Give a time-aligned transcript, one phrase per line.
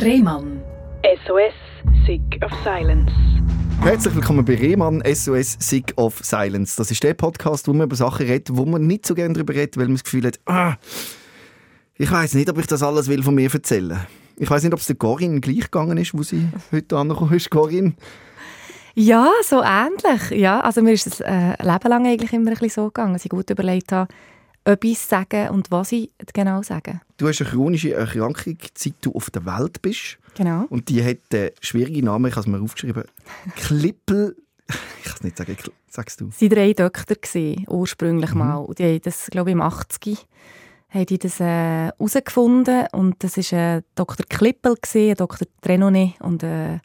[0.00, 0.62] Rehmann.
[1.26, 1.54] SOS,
[2.06, 3.10] Sick of Silence.
[3.80, 6.76] Herzlich willkommen bei Rehmann SOS Sick of Silence.
[6.76, 9.54] Das ist der Podcast, wo man über Sachen redet, wo man nicht so gerne darüber
[9.54, 10.76] redet, weil man das Gefühl hat, ah,
[11.96, 14.06] ich weiß nicht, ob ich das alles will von mir erzählen.
[14.36, 17.50] Ich weiß nicht, ob es der Corinne gleich gegangen ist, wo sie heute angekommen ist,
[17.50, 17.94] Corinne.
[18.94, 20.30] Ja, so ähnlich.
[20.30, 23.24] Ja, also mir ist es äh, Leben lang eigentlich immer ein bisschen so gegangen, dass
[23.24, 24.12] ich gut überlegt habe,
[24.68, 27.00] etwas sagen und was ich genau sagen.
[27.16, 30.18] Du hast eine chronische Erkrankung, seit du auf der Welt bist.
[30.36, 30.66] Genau.
[30.68, 33.04] Und die hat einen schwierigen Namen, ich habe es mir aufgeschrieben.
[33.56, 34.36] Klippel...
[34.98, 35.56] Ich kann es nicht sagen,
[35.88, 36.30] sagst du.
[36.30, 38.38] Sie waren drei Doktor, gewesen, ursprünglich mhm.
[38.38, 38.66] mal.
[38.76, 40.26] Die haben das, glaube ich, im 80
[40.90, 42.86] haben die das herausgefunden.
[42.86, 44.26] Äh, und das war äh, Dr.
[44.28, 45.48] Klippel, gewesen, Dr.
[45.60, 46.78] Trenonet und äh,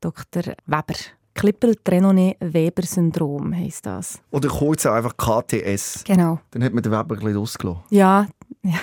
[0.00, 0.54] Dr.
[0.66, 0.94] Weber.
[1.38, 4.20] Klippel-Trenonet-Weber-Syndrom heisst das.
[4.32, 6.02] Oder kurz einfach KTS.
[6.04, 6.40] Genau.
[6.50, 7.84] Dann hat man den Weber ein bisschen ausgelassen.
[7.90, 8.26] Ja,
[8.62, 8.80] ja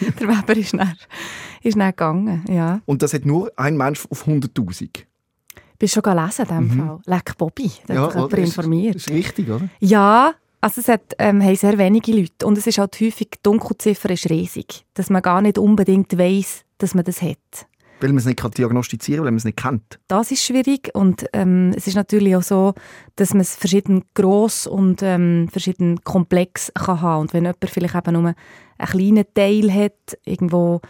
[0.20, 0.96] der Weber ist dann,
[1.62, 2.80] ist dann gegangen, ja.
[2.86, 5.04] Und das hat nur ein Mensch auf 100'000?
[5.78, 6.86] Bist du schon gelesen in diesem mhm.
[6.86, 6.98] Fall?
[7.06, 8.96] Leck Bobby, da ja, hat sich jemand informiert.
[8.96, 9.68] Das ist richtig, oder?
[9.78, 13.38] Ja, also es hat, ähm, haben sehr wenige Leute und es ist halt häufig, die
[13.44, 17.68] Dunkelziffer ist riesig, dass man gar nicht unbedingt weiß, dass man das hat.
[18.00, 20.00] Weil man es nicht diagnostizieren kann, weil man es nicht kennt.
[20.08, 22.74] Das ist schwierig und ähm, es ist natürlich auch so,
[23.16, 27.94] dass man es verschieden gross und ähm, verschieden komplex kann haben und wenn jemand vielleicht
[27.94, 28.34] eben nur
[28.78, 30.80] einen kleinen Teil hat, irgendwo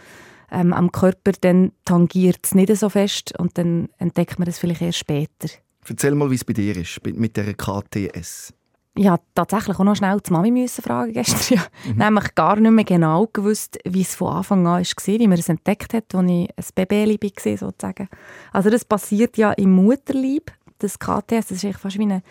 [0.51, 4.81] ähm, am Körper, dann tangiert es nicht so fest und dann entdeckt man es vielleicht
[4.81, 5.49] erst später.
[5.87, 8.53] Erzähl mal, wie es bei dir ist, mit der KTS
[8.97, 11.57] ja tatsächlich auch noch schnell die Mami müssen fragen gestern.
[11.57, 11.63] Ja.
[11.91, 11.97] Mhm.
[11.97, 15.49] Nämlich gar nicht mehr genau gewusst, wie es von Anfang an war, wie man es
[15.49, 18.07] entdeckt hat, als ich ein Baby war, sozusagen.
[18.51, 22.21] Also das passiert ja im Mutterleib, das KTS, das ist eigentlich fast wie ein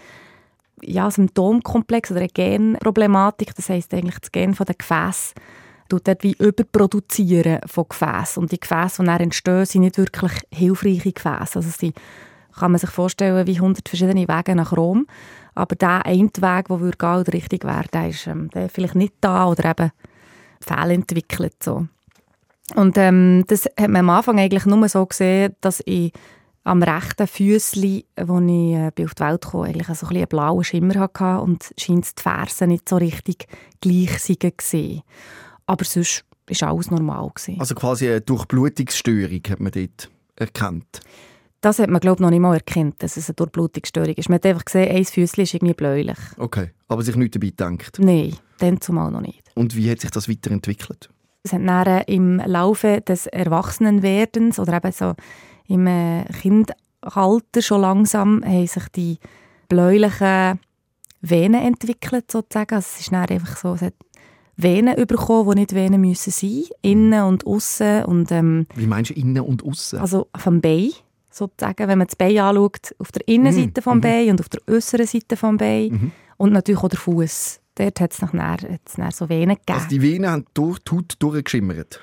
[0.82, 3.54] ja, Symptomkomplex oder eine Genproblematik.
[3.54, 5.34] Das heisst eigentlich das Gen von den Gefäßen
[5.90, 8.40] tut dort wie überproduzieren von Gefäßen.
[8.40, 11.56] Und die Gefäße, die dann entstehen, sind nicht wirklich hilfreiche Gefäße.
[11.56, 11.92] Also sie
[12.56, 15.06] kann man sich vorstellen wie 100 verschiedene Wege nach Rom.
[15.54, 19.14] Aber der eine Weg, der würde gehen oder richtig wäre, ist ähm, der vielleicht nicht
[19.20, 19.90] da oder eben
[20.60, 21.62] fehlentwickelt.
[21.62, 21.86] So.
[22.74, 26.12] Und ähm, das hat man am Anfang eigentlich nur so gesehen, dass ich
[26.64, 30.64] am rechten Füßli, als ich äh, auf die Welt kam, eigentlich so ein einen blauen
[30.64, 33.46] Schimmer hatte und scheint die Fersen nicht so richtig
[33.80, 35.02] gleich waren.
[35.66, 36.24] Aber sonst
[36.60, 37.30] war alles normal.
[37.34, 37.60] Gewesen.
[37.60, 41.00] Also quasi eine Durchblutungsstörung hat man dort erkannt?
[41.60, 44.28] Das hat man, glaube ich, noch nicht mal erkannt, dass es eine Durchblutungsstörung ist.
[44.28, 46.18] Man hat einfach gesehen, ein Füßchen ist irgendwie bläulich.
[46.38, 47.98] Okay, aber sich nichts dabei gedacht?
[47.98, 49.42] Nein, dann zumal noch nicht.
[49.54, 51.10] Und wie hat sich das weiterentwickelt?
[51.42, 55.14] Es hat dann im Laufe des Erwachsenenwerdens oder eben so
[55.68, 59.18] im äh, Kindalter schon langsam haben sich die
[59.68, 60.60] bläulichen
[61.20, 62.74] Venen entwickelt, sozusagen.
[62.74, 63.94] Also es ist dann einfach so, es hat
[64.56, 69.14] Venen bekommen, die nicht Venen müssen sein, innen und außen und ähm, Wie meinst du
[69.14, 69.98] innen und außen?
[69.98, 70.90] Also vom Bein
[71.40, 73.82] sozusagen, wenn man das Bein anschaut, auf der Innenseite mhm.
[73.82, 76.12] vom Bein und auf der äußeren Seite vom Bein mhm.
[76.36, 77.60] und natürlich auch der Fuß.
[77.74, 78.78] Dort hat es nachher,
[79.10, 79.78] so Venen gegeben.
[79.78, 82.00] Also die Venen haben durch die Haut durchgeschimmert?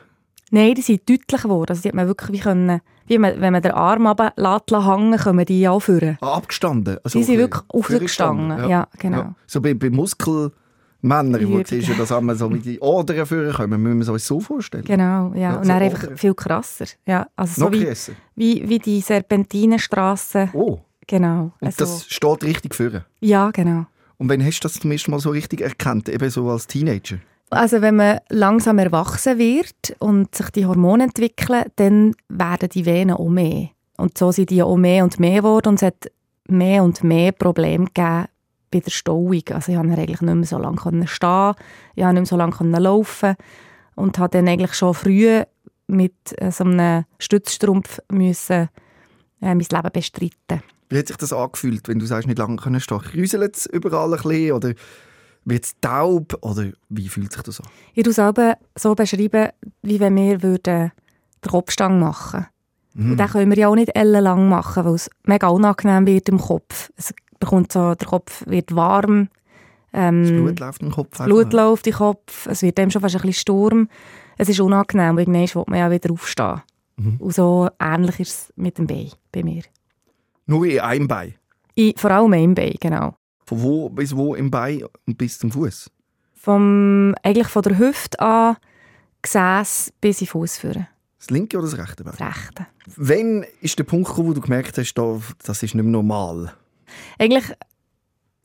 [0.49, 1.69] Nein, die sind deutlich geworden.
[1.69, 5.17] Also die hat man wirklich wie können, wie man, wenn man den Arm runterlässt, hängen,
[5.17, 6.17] können die auch führen.
[6.21, 6.97] Ah, abgestanden?
[7.03, 8.67] Also die sind wirklich aufgestanden, ja.
[8.67, 9.17] ja, genau.
[9.17, 9.35] Ja.
[9.45, 10.51] So bei, bei Muskel...
[11.07, 14.39] Männer, du siehst, dass einmal so wie die Odern führen können, müssen wir uns so
[14.39, 14.83] vorstellen.
[14.83, 15.39] Genau, ja.
[15.39, 16.85] ja und dann einfach viel krasser.
[17.05, 18.13] Ja, also Noch so krasser?
[18.35, 20.49] Wie, wie, wie die Serpentinenstraße.
[20.53, 20.79] Oh.
[21.07, 21.51] Genau.
[21.61, 23.05] Und also, das steht richtig führen?
[23.21, 23.85] Ja, genau.
[24.17, 27.17] Und wann hast du das zum ersten Mal so richtig erkannt, eben so als Teenager?
[27.49, 33.15] Also wenn man langsam erwachsen wird und sich die Hormone entwickeln, dann werden die Venen
[33.15, 33.69] auch mehr.
[33.95, 36.11] Und so sind die auch mehr und mehr geworden und es hat
[36.49, 38.25] mehr und mehr Probleme gegeben
[38.71, 39.41] bei der Stauung.
[39.51, 41.55] Also ich konnte eigentlich nicht mehr so lange stehen,
[41.95, 43.35] ich konnte nicht mehr so lange laufen
[43.95, 45.41] und habe dann eigentlich schon früh
[45.87, 48.69] mit äh, so einem Stützstrumpf müssen,
[49.41, 50.63] äh, mein Leben bestreiten.
[50.89, 53.01] Wie hat sich das angefühlt, wenn du sagst, nicht lange können stehen?
[53.13, 54.73] Rüselt es überall ein bisschen oder
[55.45, 57.67] wird es taub oder wie fühlt sich das an?
[57.91, 59.49] Ich würde es selber so beschreiben,
[59.81, 60.91] wie wenn wir würden
[61.43, 62.45] den Kopfstang machen
[62.93, 63.07] würden.
[63.07, 63.11] Mm.
[63.11, 66.39] Und den können wir ja auch nicht ellenlang machen, weil es mega unangenehm wird im
[66.39, 66.91] Kopf.
[66.97, 69.29] Es bekommt so, der Kopf wird warm.
[69.93, 71.17] Ähm, das Blut läuft im Kopf.
[71.17, 72.47] Das Blut läuft im Kopf.
[72.47, 73.89] Es wird dem schon fast ein bisschen Sturm.
[74.37, 76.61] Es ist unangenehm, weil irgendwann will man ja wieder aufstehen.
[76.97, 77.17] Mhm.
[77.19, 79.63] Und so ähnlich ist es mit dem Bein bei mir.
[80.45, 81.35] Nur in einem Bein?
[81.75, 83.15] In, vor allem in einem Bein, genau.
[83.45, 85.89] Von wo bis wo im Bein und bis zum Fuß?
[86.33, 88.57] Vom eigentlich von der Hüfte an,
[89.21, 90.87] Gesäß bis in Fuß führen.
[91.17, 92.13] Das linke oder das rechte Bein?
[92.17, 92.67] Das rechte.
[92.95, 96.53] Wann ist der Punkt gekommen, wo du gemerkt hast, das ist nicht mehr normal?
[97.19, 97.45] Eigentlich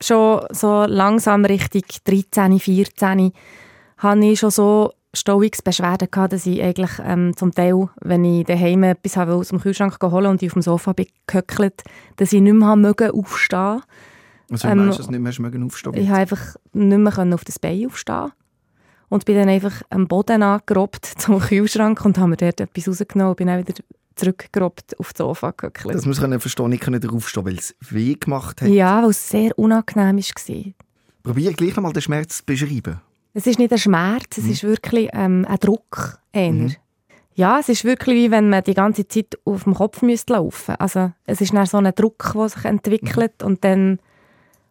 [0.01, 3.33] schon so langsam Richtung 13, 14
[3.99, 8.83] habe ich schon so Stauungsbeschwerden gehabt, dass ich eigentlich ähm, zum Teil, wenn ich daheim
[8.85, 11.83] etwas habe, aus dem Kühlschrank holen und ich auf dem Sofa bin gehöckelt,
[12.17, 13.83] dass ich nicht mehr mögen aufstehen.
[14.51, 17.35] Also Ähm, ähm, weißt, dass du nicht mehr schmecken aufstehen Ich konnte einfach nicht mehr
[17.35, 18.33] auf das Bein aufstehen
[19.11, 23.31] und bin dann einfach am Boden angerobbt zum Kühlschrank und habe mir dort etwas rausgenommen
[23.31, 23.75] und bin dann wieder
[24.15, 25.95] zurückgerobbt auf das Sofa gehöckelt.
[25.95, 28.69] Das muss man verstehen, nicht können aufstehen, weil es weh gemacht hat.
[28.69, 30.73] Ja, weil es sehr unangenehm war.
[31.23, 33.01] Probier gleich noch mal den Schmerz zu beschreiben.
[33.35, 36.19] Es ist nicht ein Schmerz, es ist wirklich ähm, ein Druck.
[36.33, 36.71] Eher.
[37.35, 40.75] Ja, es ist wirklich wie wenn man die ganze Zeit auf dem Kopf müsste laufen
[40.77, 44.01] Also es ist dann so ein Druck, der sich entwickelt und dann,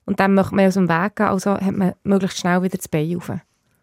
[0.05, 2.87] und dann möchte man aus dem Weg gehen, also hat man möglichst schnell wieder das
[2.87, 3.31] Bein rauf.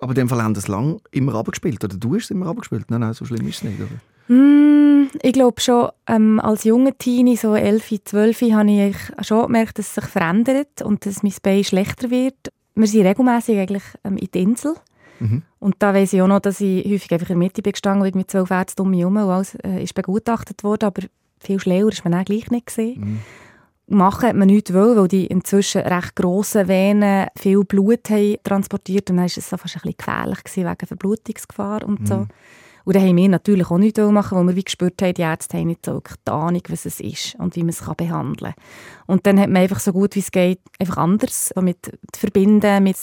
[0.00, 1.82] Aber in dem Fall haben das lang immer abgespielt.
[1.82, 2.88] Oder du hast es immer abgespielt?
[2.88, 3.80] Nein, nein, so schlimm ist es nicht.
[3.80, 3.88] Oder?
[4.28, 8.96] Mm, ich glaube schon, ähm, als junge Teenie, so 11, 12, habe ich
[9.26, 12.52] schon gemerkt, dass es sich verändert und dass mein Bein schlechter wird.
[12.74, 14.74] Wir sind regelmässig eigentlich ähm, in der Insel.
[15.20, 15.42] Mhm.
[15.58, 18.06] Und da weiss ich auch noch, dass ich häufig einfach in der Mitte bin gestanden
[18.06, 21.02] und mit zwölf Ärzten um mich herum und alles äh, ist begutachtet worden, aber
[21.40, 23.20] viel schlauer ist man dann gleich nicht gesehen.
[23.86, 29.08] Machen hat man nichts wollen, weil die inzwischen recht grossen Venen viel Blut haben transportiert
[29.10, 32.26] und dann war es so fast ein bisschen gefährlich gewesen, wegen Verblutungsgefahr und so.
[32.88, 35.58] Und dann haben wir natürlich auch nichts machen, weil wir wie gespürt haben, die Ärzte
[35.58, 38.54] haben nicht so wirklich die Ahnung, was es ist und wie man es kann behandeln
[38.54, 38.64] kann.
[39.06, 42.82] Und dann hat man einfach so gut wie es geht, einfach anders so mit verbinden,
[42.82, 42.96] mit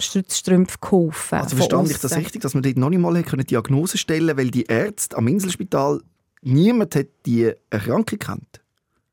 [0.00, 1.38] Stützstrümpfen geholfen.
[1.38, 4.50] Also verstand ich das richtig, dass man dort noch nicht mal können Diagnose stellen weil
[4.50, 6.02] die Ärzte am Inselspital
[6.42, 8.60] niemand hat die Erkrankung kennt.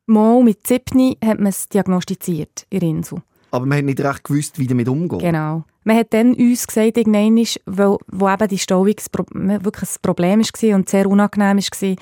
[0.08, 3.22] Mal mit Zipni hat man es diagnostiziert in Insel.
[3.52, 5.20] Aber man hat nicht recht gewusst, wie damit umgehen.
[5.20, 5.64] Genau.
[5.84, 10.76] Man hat dann uns gesagt, irgendwann, weil, wo eben die Stauung wirklich ein Problem war
[10.76, 11.96] und sehr unangenehm war,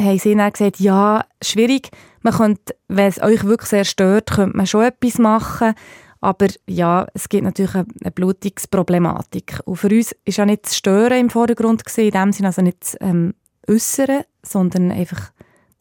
[0.00, 1.90] haben sie dann gesagt, ja, schwierig,
[2.22, 5.74] man könnte, wenn es euch wirklich sehr stört, könnte man schon etwas machen,
[6.20, 9.60] aber ja, es gibt natürlich eine, Blutungsproblematik.
[9.64, 12.62] Und für uns ist ja nicht das Stören im Vordergrund gewesen, in dem Sinne also
[12.62, 13.34] nicht das ähm,
[13.68, 15.32] Äußere, sondern einfach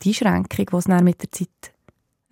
[0.04, 1.74] die Einschränkung, die es dann mit der Zeit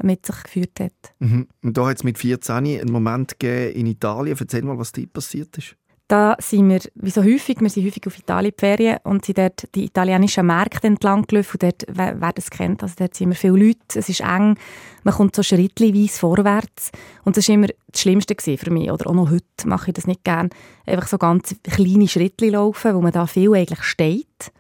[0.04, 1.14] mit sich geführt hat.
[1.20, 1.48] Mhm.
[1.64, 4.38] Und da hat es mit 14 einen Moment gegeben in Italien.
[4.40, 5.76] Erzähl mal, was dort passiert ist.
[6.10, 9.40] Da sind wir, wie so häufig, wir sind häufig auf Italien die Ferien und sind
[9.40, 13.28] dort die italienischen Märkte entlang gelaufen und dort, wer, wer das kennt, also dort sind
[13.28, 14.56] wir viele Leute, es ist eng,
[15.04, 16.92] man kommt so schrittweise vorwärts
[17.26, 20.08] und das war immer das Schlimmste für mich, oder auch noch heute mache ich das
[20.08, 20.50] nicht gern,
[20.86, 24.54] einfach so ganz kleine Schritte laufen, wo man da viel eigentlich steht.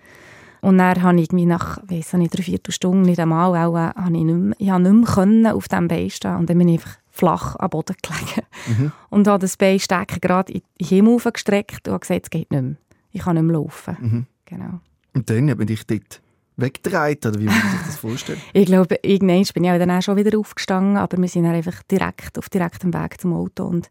[0.61, 3.93] Und dann habe ich irgendwie nach, weiss nicht, drei, vier Stunden nicht einmal, auch, äh,
[3.93, 6.57] habe ich, nicht mehr, ich habe nicht mehr können auf diesem Bein stehen und dann
[6.57, 10.87] bin ich einfach flach am Boden gelegen und habe das Bein stecken gerade in den
[10.87, 12.75] Himmel gestreckt und habe gesagt, es geht nicht mehr.
[13.11, 14.27] Ich kann nicht mehr laufen.
[14.45, 14.79] Genau.
[15.13, 16.21] Und dann hat man dich dort
[16.57, 18.41] weggedreht, oder wie muss man sich das vorstellen?
[18.53, 21.83] Ich glaube, irgendwann bin ich dann auch schon wieder aufgestanden, aber wir sind dann einfach
[21.83, 23.89] direkt auf direktem Weg zum Auto und,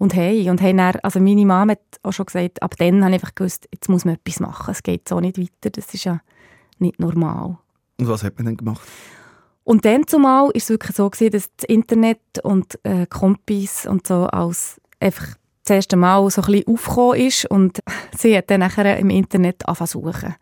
[0.00, 3.14] und hey und haben dann, also meine Mama hat auch schon gesagt, ab dann habe
[3.14, 6.04] ich einfach gewusst, jetzt muss man etwas machen, es geht so nicht weiter, das ist
[6.04, 6.20] ja
[6.78, 7.58] nicht normal.
[7.98, 8.80] Und was hat man dann gemacht?
[9.62, 14.06] Und dann zumal war es wirklich so, gewesen, dass das Internet und äh, Kompis und
[14.06, 17.44] so als einfach das erste Mal so ein bisschen aufgekommen ist.
[17.44, 17.80] Und
[18.18, 20.34] sie hat dann nachher im Internet angefangen zu suchen.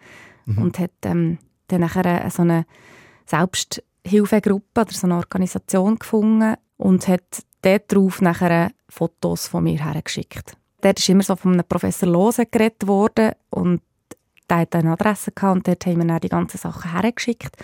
[0.57, 2.65] Und hat ähm, dann nachher so eine
[3.27, 10.57] Selbsthilfegruppe oder so eine Organisation gefunden und hat dort drauf nachher Fotos von mir hergeschickt.
[10.81, 13.83] Dort ist immer so von einem Professor Lose geredet worden und
[14.49, 17.57] der hat eine Adresse gehabt und dort haben wir dann die ganzen Sachen hergeschickt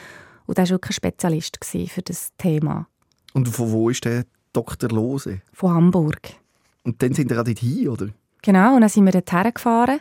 [0.46, 2.86] und er war wirklich ein Spezialist für das Thema.
[3.32, 4.90] Und von wo ist der Dr.
[4.90, 5.40] Lose?
[5.52, 6.34] Von Hamburg.
[6.82, 8.08] Und dann sind wir dort hin, oder?
[8.42, 10.00] Genau, und dann sind wir dort hergefahren.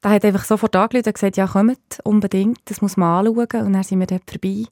[0.00, 3.66] Da hat einfach sofort angerufen und gesagt, ja, kommt unbedingt, das muss man anschauen.
[3.66, 4.64] Und dann sind wir dort vorbei.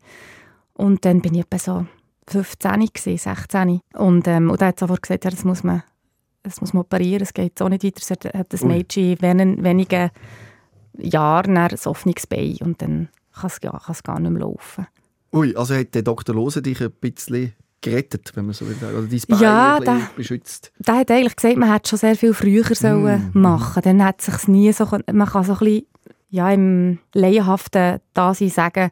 [0.75, 1.87] Und dann bin ich etwa so
[2.31, 3.81] 15, gewesen, 16.
[3.95, 5.83] Und, ähm, und er hat sofort gesagt, ja, das muss man,
[6.43, 8.01] das muss man operieren, es geht so nicht weiter.
[8.01, 8.63] Es hat, hat das.
[8.65, 10.11] Mädchen in wenigen,
[10.99, 14.87] Jahren ein offenes Bein und dann kann es, ja, gar nicht mehr laufen.
[15.33, 16.35] Ui, also hat der Dr.
[16.35, 18.97] Lose dich ein bisschen gerettet, wenn man so will sagen.
[18.99, 20.73] Oder dein Bein Ja, da- beschützt.
[20.79, 24.49] Der hat eigentlich gesagt, man hätte schon sehr viel früher sollen machen Dann hat sich
[24.49, 25.87] nie so, man kann so ein bisschen,
[26.29, 28.91] ja, im laienhaften Dasein sagen,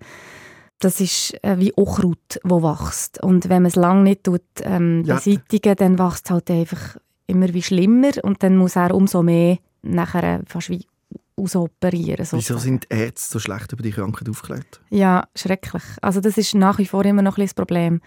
[0.80, 3.23] das ist äh, wie Unkraut, das wächst.
[3.23, 5.16] Und wenn man es lange nicht tut, ähm, Ja.
[5.16, 9.58] beseitigen, dann wächst es halt einfach immer wie schlimmer und dann muss er umso mehr
[9.82, 10.87] nachher fast wie
[11.37, 12.18] ausoperieren.
[12.20, 12.61] Wieso sozusagen.
[12.61, 14.80] sind die Ärzte so schlecht über die Krankheit aufgeklärt?
[14.90, 15.82] Ja, schrecklich.
[16.02, 18.00] Also das ist nach wie vor immer noch ein das Problem.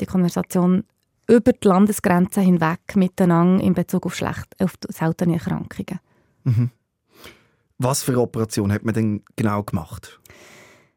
[0.00, 0.84] Die Konversation
[1.28, 6.00] über die Landesgrenzen hinweg miteinander in Bezug auf, schlecht, auf seltene Erkrankungen.
[7.78, 10.20] Was für eine Operation hat man denn genau gemacht?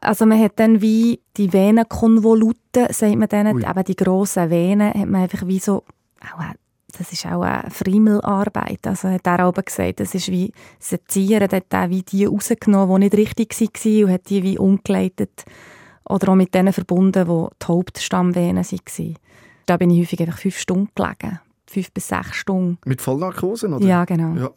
[0.02, 3.64] Also man hat dann wie die Venenkonvoluten, sagt man denen, Ui.
[3.64, 5.84] eben die grossen Venen, hat man einfach wie so,
[6.98, 8.86] das ist auch eine Friemelarbeit.
[8.86, 13.16] Also hat er auch gesagt, das ist wie Sezieren, hat er wie die rausgenommen, die
[13.16, 15.46] nicht richtig waren und hat die wie umgeleitet
[16.10, 19.16] oder auch mit denen verbunden, die die Hauptstammvenen waren.
[19.66, 21.40] Da bin ich häufig einfach fünf Stunden gelegen.
[21.68, 22.80] Fünf bis sechs Stunden.
[22.86, 23.86] Mit Vollnarkose, oder?
[23.86, 24.34] Ja, genau.
[24.36, 24.52] Ja.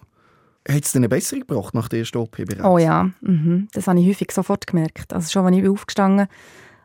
[0.69, 2.65] Hat es eine Besserung gebracht nach der ersten OP bereits?
[2.65, 3.69] Oh ja, mhm.
[3.73, 5.13] das habe ich häufig sofort gemerkt.
[5.13, 6.37] Also schon, als ich aufgestanden bin,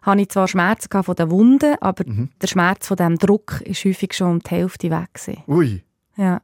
[0.02, 2.30] hatte ich zwar Schmerzen von den Wunden, aber Mhm.
[2.42, 5.14] der Schmerz von dem Druck ist häufig schon um die Hälfte weg.
[5.14, 5.44] Gewesen.
[5.48, 5.84] Ui.
[6.18, 6.42] Ja.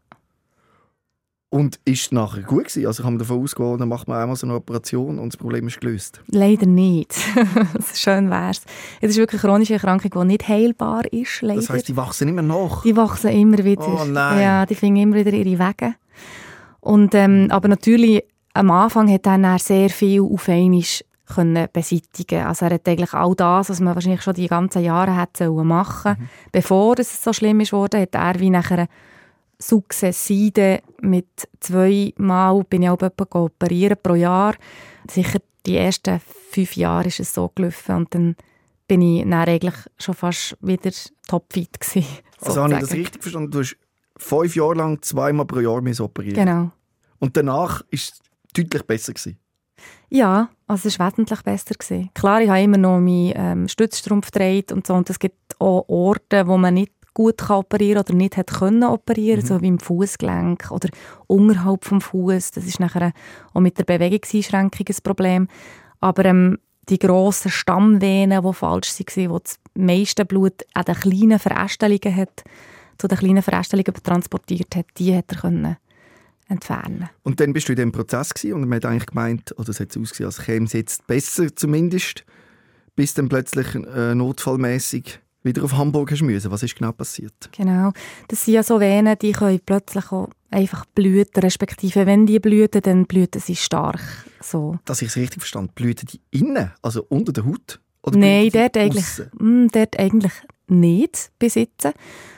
[1.50, 2.86] Und ist es nachher gut gewesen?
[2.86, 5.68] Also kann man davon ausgehen, dann macht man einmal so eine Operation und das Problem
[5.68, 6.22] ist gelöst.
[6.28, 7.14] Leider nicht.
[7.94, 8.64] Schön wär's.
[9.00, 11.62] Es ist wirklich eine chronische Erkrankung, die nicht heilbar ist, leider.
[11.62, 12.84] Das heisst, die wachsen immer nach.
[12.84, 13.88] die wachsen immer wieder.
[13.88, 14.42] Oh nein.
[14.42, 15.96] Ja, die finden immer wieder ihre Wege.
[16.86, 18.24] Und, ähm, aber natürlich,
[18.54, 20.84] am Anfang hat er sehr viel auf einmal
[21.26, 22.46] können beseitigen.
[22.46, 26.16] Also er hat eigentlich all das, was man wahrscheinlich schon die ganzen Jahre hätte machen
[26.20, 26.30] Mhm.
[26.52, 28.88] Bevor es so schlimm ist worden, hat er wie nachher
[29.58, 33.02] sukzessive mit zweimal bin ich auch
[33.32, 34.54] operieren pro Jahr.
[35.10, 38.36] Sicher die ersten fünf Jahre ist es so gelaufen und dann
[38.88, 40.92] bin ich dann eigentlich schon fast wieder
[41.28, 42.08] topfit gewesen.
[42.42, 43.50] Also habe ich das richtig verstanden?
[43.50, 43.76] Du hast
[44.26, 46.36] fünf Jahre lang zweimal pro Jahr operieren.
[46.36, 46.72] Genau.
[47.20, 48.20] Und danach ist es
[48.54, 49.38] deutlich besser gewesen.
[50.10, 51.76] Ja, also es war wesentlich besser.
[51.76, 52.10] Gewesen.
[52.14, 54.94] Klar, ich habe immer noch meinen ähm, Stützstrumpf gedreht und so.
[54.94, 58.84] Und es gibt auch Orte, wo man nicht gut kann operieren oder nicht hat können
[58.84, 60.90] operieren, so wie im Fußgelenk oder
[61.28, 62.52] unterhalb vom Fuß.
[62.52, 63.14] Das ist nachher
[63.54, 65.48] auch mit der Bewegungseinschränkung ein Problem.
[66.02, 71.40] Aber ähm, die grossen Stammvenen, die falsch waren, wo das meiste Blut an den kleinen
[71.40, 72.44] Verästelungen hat,
[72.98, 75.78] zu den kleinen Verästelungen transportiert hat, die hat er können
[76.48, 77.10] entfernen.
[77.24, 79.80] Und dann bist du in diesem Prozess gewesen und man hat eigentlich gemeint, oder es
[79.80, 82.24] hat ausgesehen, als käme es jetzt besser zumindest,
[82.96, 86.52] bis dann plötzlich äh, notfallmäßig wieder auf Hamburg hast müssen.
[86.52, 87.50] Was ist genau passiert?
[87.56, 87.92] Genau.
[88.28, 92.82] Das sind ja so Venen, die können plötzlich auch einfach blüten, respektive wenn die blüten,
[92.82, 94.02] dann blüten sie stark.
[94.42, 94.80] So.
[94.86, 97.80] Dass ich es richtig verstanden blüten die innen, also unter der Haut?
[98.02, 99.32] Oder Nein, dort eigentlich, aussen?
[99.40, 100.34] mm, dort eigentlich
[100.68, 101.92] nicht besitzen.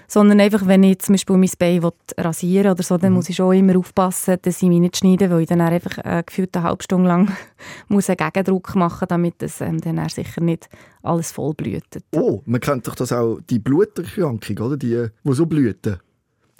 [0.09, 3.35] Sondern einfach, wenn ich zum Beispiel mein Bein will rasieren oder so, dann muss ich
[3.35, 6.63] schon immer aufpassen, dass ich mich nicht schneide, weil ich dann einfach äh, gefühlt eine
[6.65, 7.29] halbe Stunde lang
[7.89, 10.69] muss einen Gegendruck machen muss, damit es ähm, dann sicher nicht
[11.03, 12.05] alles voll blühtet.
[12.15, 14.77] Oh, man kennt doch das auch, die Bluterkrankung, oder?
[14.77, 15.97] Die, die so blüten.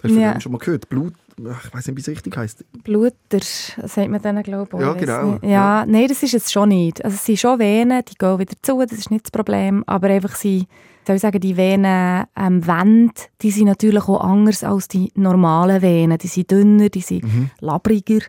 [0.02, 0.38] Hast du Ja.
[0.40, 0.88] schon mal gehört?
[0.90, 2.64] Blut, ich weiß nicht, wie es richtig heisst.
[2.84, 4.80] Bluter, sagt man denen, glaube ich.
[4.80, 5.48] Ja, genau, ja.
[5.48, 7.02] Ja, nein, das ist es schon nicht.
[7.04, 9.82] Also es sind schon Venen, die gehen wieder zu, das ist nicht das Problem.
[9.86, 10.66] Aber einfach sie,
[11.08, 13.10] soll ich sagen, die Venen ähm,
[13.42, 16.18] die sind natürlich auch anders als die normalen Venen.
[16.18, 17.50] Die sind dünner, die sind Mhm.
[17.60, 18.20] labriger.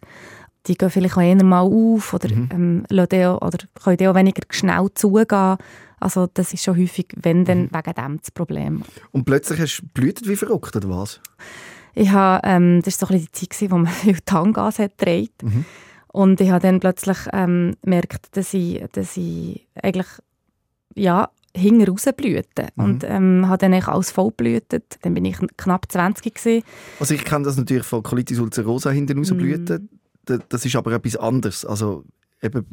[0.66, 2.50] Die gehen vielleicht auch eher mal auf oder, Mhm.
[2.52, 2.86] ähm,
[3.28, 5.58] auch, oder können auch weniger schnell zugehen.
[6.00, 7.70] Also das ist schon häufig, wenn dann Mhm.
[7.74, 8.84] wegen dem das Problem.
[9.12, 11.20] Und plötzlich hast du blutet wie verrückt, oder was?
[11.96, 14.98] Ich habe, ähm, das war so ein bisschen die Zeit, wo man viel Tangas hat
[14.98, 15.34] gedreht.
[15.44, 15.66] Mhm.
[16.12, 20.08] Und ich habe dann plötzlich ähm, gemerkt, dass ich, dass ich eigentlich
[20.96, 22.68] ja, hinten raus blühte.
[22.76, 22.84] Mhm.
[22.84, 24.98] Und ähm, habe dann eigentlich alles voll blühtet.
[25.02, 26.64] Dann bin ich knapp 20 gewesen.
[27.00, 29.90] Also ich kenne das natürlich von Colitis ulcerosa hinten raus Mhm.
[30.50, 31.66] Das ist aber etwas anderes.
[31.66, 32.04] Also
[32.42, 32.66] eben,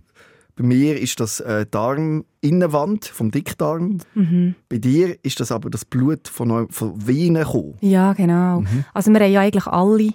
[0.57, 3.99] bei mir ist das äh, Darminnenwand vom Dickdarm.
[4.15, 4.55] Mhm.
[4.69, 7.75] Bei dir ist das aber das Blut von, von Venen gekommen.
[7.81, 8.61] Ja, genau.
[8.61, 8.85] Mhm.
[8.93, 10.11] Also wir haben ja eigentlich alle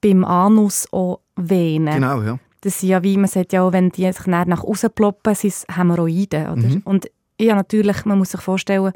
[0.00, 1.94] beim Anus auch Venen.
[1.94, 2.38] Genau, ja.
[2.62, 5.50] Das sind ja, wie man sagt, ja auch, wenn die sich nach außen ploppen, sind
[5.50, 6.48] es Hämorrhoiden.
[6.48, 6.56] Oder?
[6.56, 6.82] Mhm.
[6.84, 7.06] Und
[7.40, 8.92] ja, natürlich, man muss sich vorstellen,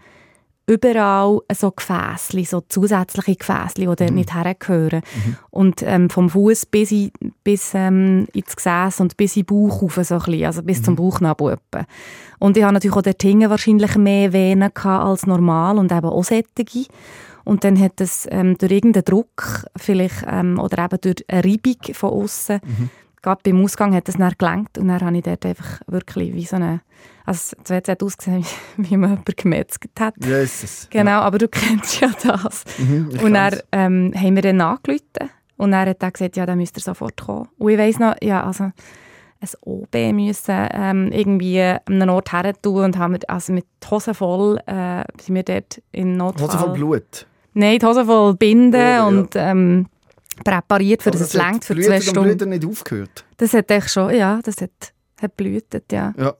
[0.67, 4.15] überall so Gefäßchen, so zusätzliche Gefäßchen, die Mhm.
[4.15, 5.03] nicht hergehören.
[5.51, 7.11] Und ähm, vom Fuß bis, in,
[7.43, 10.79] bis ähm, ins Gesäß und bis in den Bauch rauf, so ein bisschen, also bis
[10.81, 10.85] Mhm.
[10.85, 11.85] zum Bauchnabel etwa.
[12.39, 16.23] Und ich hatte natürlich auch dort hinten wahrscheinlich mehr Venen als normal und eben auch
[16.25, 16.87] sättige.
[17.45, 21.95] Und dann hat es ähm, durch irgendeinen Druck vielleicht, ähm, oder eben durch eine Reibung
[21.95, 22.61] von außen,
[23.23, 26.45] gerade beim Ausgang hat es dann gelenkt und dann habe ich dort einfach wirklich wie
[26.45, 26.81] so eine,
[27.27, 28.45] also es hat ausgesehen,
[28.77, 30.15] wie man jemanden gemetzelt hat.
[30.25, 30.89] Jesus.
[30.91, 32.65] Genau, aber du kennst ja das.
[32.79, 36.59] Mhm, und dann ähm, haben wir ihn angerufen und dann hat er gesagt, ja, dann
[36.59, 37.49] müsst ihr sofort kommen.
[37.59, 38.65] Und ich weiss noch, ja, also
[39.43, 43.67] ein OB müssen ähm, irgendwie an einem Ort her tun und haben wir, also mit
[43.91, 46.49] Hosen voll äh, sind wir dort in Notfall.
[46.49, 47.27] Hose voll Blut.
[47.55, 49.07] Nein, die Hosen voll binden Oh, ja.
[49.07, 49.87] und ähm,
[50.45, 52.23] präpariert, für Aber dass es hat längt für zwei und Stunden.
[52.23, 53.25] Blutet nicht aufgehört.
[53.37, 56.15] Das hat echt schon, ja, das hat, hat blühtet, ja.
[56.17, 56.35] Ja.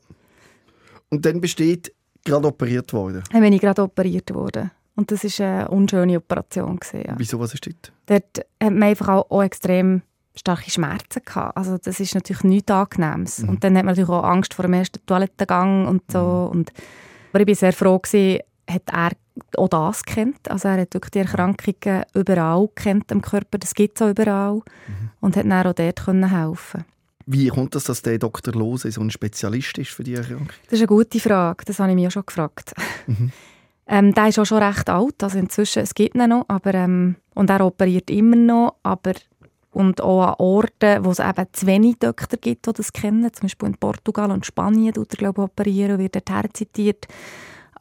[1.09, 1.93] Und dann besteht
[2.25, 3.23] gerade operiert worden.
[3.33, 4.71] Dann bin ich gerade operiert worden.
[4.97, 6.77] Und das war eine unschöne Operation.
[6.77, 7.15] Gewesen, ja.
[7.17, 7.93] Wieso, was ist dort?
[8.07, 10.03] Dort hat man einfach auch, auch extrem
[10.37, 11.57] starke Schmerzen gehabt.
[11.57, 13.39] Also das ist natürlich nichts Angenehmes.
[13.41, 13.49] Mhm.
[13.49, 16.51] Und dann hat man natürlich auch Angst vor dem ersten Toilettengang und so.
[16.53, 16.73] Und,
[17.33, 18.41] aber ich war sehr froh, gewesen,
[18.73, 19.11] hat er
[19.57, 20.51] auch das kennt.
[20.51, 24.55] Also er hat wirklich die Erkrankungen überall kennt im Körper, das gibt es auch überall
[24.55, 25.11] mhm.
[25.21, 26.85] und hat dann auch dort können helfen
[27.27, 28.55] Wie kommt das, dass der Dr.
[28.55, 30.49] Lose so ein Spezialist ist für die Erkrankung?
[30.65, 32.73] Das ist eine gute Frage, das habe ich mir auch schon gefragt.
[33.07, 33.33] Mhm.
[33.93, 37.17] Ähm, der ist auch schon recht alt, also inzwischen, es gibt ihn noch, aber, ähm,
[37.35, 39.15] und er operiert immer noch, aber
[39.73, 43.43] und auch an Orten, wo es eben zu wenig Doktor gibt, die das kennen, zum
[43.43, 47.07] Beispiel in Portugal und Spanien tut er, glaube ich, operieren, wird dort zitiert.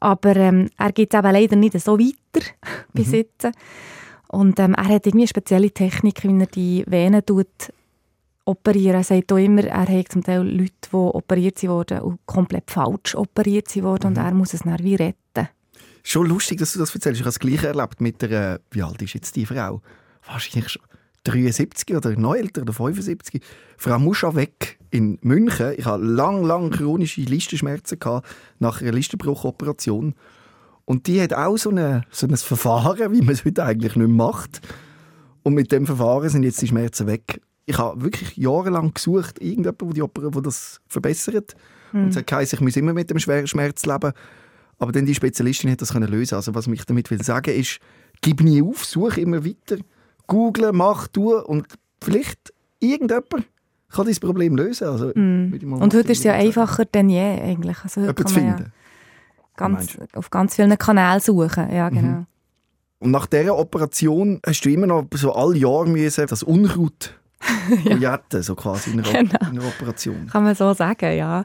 [0.00, 2.46] Aber ähm, er geht eben leider nicht so weiter
[2.92, 3.14] bis mhm.
[3.14, 3.48] jetzt.
[4.28, 7.72] Und ähm, er hat irgendwie eine spezielle Technik, wie er die Venen tut,
[8.44, 8.96] operieren.
[8.96, 13.14] Er sagt auch immer, er hat zum Teil Leute, die operiert wurden und komplett falsch
[13.14, 14.18] operiert wurden mhm.
[14.18, 15.48] und er muss es dann wie retten.
[16.02, 17.20] Schon lustig, dass du das erzählst.
[17.20, 19.82] Ich habe das Gleiche erlebt mit der, wie alt ist jetzt die Frau?
[20.26, 20.82] Wahrscheinlich schon
[21.24, 23.42] 73 oder noch älter oder 75.
[23.76, 25.74] Frau Muscha weg in München.
[25.76, 27.98] Ich hatte lang, lang chronische Listenschmerzen
[28.58, 30.14] nach einer Listenbruchoperation.
[30.84, 34.08] Und die hat auch so, eine, so ein Verfahren, wie man es heute eigentlich nicht
[34.08, 34.60] mehr macht.
[35.42, 37.40] Und mit dem Verfahren sind jetzt die Schmerzen weg.
[37.66, 41.54] Ich habe wirklich jahrelang gesucht, irgendjemanden, der das verbessert.
[41.92, 42.04] Mhm.
[42.04, 44.12] Und es hat geheißen, ich muss immer mit dem Schmerz leben.
[44.78, 46.34] Aber dann die Spezialistin hat das können lösen.
[46.34, 47.78] Also was ich damit will sagen ist,
[48.22, 49.76] gib nie auf, suche immer weiter,
[50.26, 51.66] google, mach, tu und
[52.02, 53.46] vielleicht irgendjemand
[53.90, 54.88] kann dieses Problem lösen.
[54.88, 55.78] Also, mm.
[55.80, 57.76] Und heute ist es ja einfacher denn je eigentlich.
[57.82, 58.58] Also heute man finden.
[58.58, 58.66] Ja
[59.60, 61.72] ganz, auf ganz vielen Kanälen suchen.
[61.72, 61.94] Ja, mhm.
[61.94, 62.08] genau.
[62.08, 62.26] Mhm.
[63.00, 67.14] Und nach dieser Operation hast du immer noch so alle Jahre müssen das Unkraut
[67.84, 68.20] ja.
[68.40, 69.50] so quasi in einer, genau.
[69.50, 70.26] in einer Operation.
[70.30, 71.42] Kann man so sagen, ja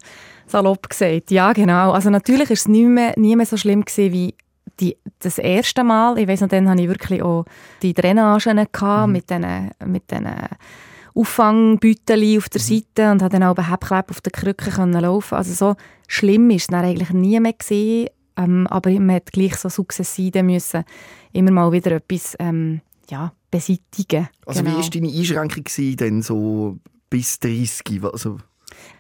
[0.48, 1.32] salopp gesagt.
[1.32, 1.92] Ja, genau.
[1.92, 4.36] Also natürlich war es nie mehr, nie mehr so schlimm gewesen wie
[4.80, 6.20] die, das erste Mal.
[6.20, 7.46] Ich weiß noch, dann hatte ich wirklich auch
[7.82, 9.12] die Drainagen mhm.
[9.12, 10.28] mit diesen mit den
[11.16, 12.66] Auffangbüteli auf der mhm.
[12.66, 15.36] Seite und habe dann auch Hebkleb auf den Krücken können laufen.
[15.36, 15.76] Also so
[16.08, 18.10] schlimm ist es dann eigentlich nie mehr gewesen.
[18.38, 20.84] Ähm, aber man hat gleich so sukzessive müssen
[21.32, 24.28] immer mal wieder etwas ähm, ja, beseitigen.
[24.46, 24.78] Also genau.
[24.78, 26.78] wie war deine Einschränkung denn so
[27.10, 28.04] bis 30?
[28.04, 28.40] Also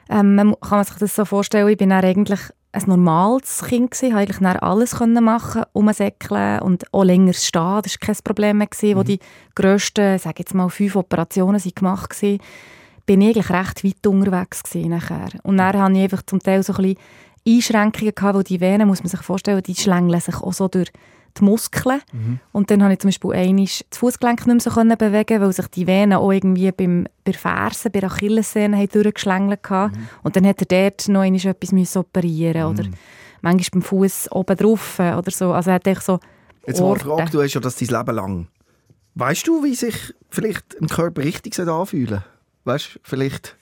[0.10, 2.40] ähm, man kann sich das so vorstellen, ich bin dann eigentlich
[2.76, 7.82] ein normales Kind gewesen, habe eigentlich dann alles können machen, umsäckeln und auch länger stehen,
[7.82, 8.98] das war kein Problem mehr gewesen, mhm.
[8.98, 9.20] wo die
[9.56, 12.40] grössten, sage jetzt mal fünf Operationen sind gemacht waren,
[13.06, 15.30] bin ich eigentlich recht weit unterwegs gewesen nachher.
[15.44, 16.98] Und dann hatte ich einfach zum Teil so ein bisschen
[17.48, 20.92] Einschränkungen gehabt, wo die Venen, muss man sich vorstellen, die schlängeln sich auch so durch
[21.40, 22.02] die Muskeln.
[22.12, 22.40] Mhm.
[22.52, 25.68] Und dann konnte ich zum Beispiel einmal das Fußgelenk nicht mehr so bewegen, weil sich
[25.68, 29.94] die Venen auch irgendwie beim, bei Fersen, bei der Achillessehne durchgeschlängelt haben.
[29.94, 30.08] Mhm.
[30.24, 32.80] Und dann hat er dort noch einmal etwas operieren mhm.
[32.80, 32.90] oder
[33.42, 35.54] manchmal beim Fuß oben drauf oder so.
[35.54, 36.20] Also er hat so
[36.68, 38.48] Jetzt mal eine Frage, du hast ja das dein Leben lang.
[39.16, 42.24] Weißt du, wie sich vielleicht ein Körper richtig anfühlen
[42.64, 43.56] Weißt du, vielleicht...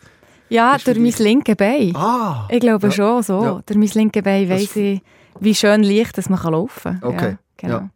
[0.49, 1.95] Ja, durch mein linkes Bein.
[1.95, 2.91] Ah, ich glaube ja.
[2.91, 3.43] schon so.
[3.43, 3.61] Ja.
[3.65, 5.01] Durch mein linkes Bein weiss ich,
[5.39, 7.03] wie schön leicht dass man laufen kann.
[7.03, 7.29] Okay.
[7.31, 7.37] Ja.
[7.63, 7.77] Genau.
[7.77, 7.89] Ja.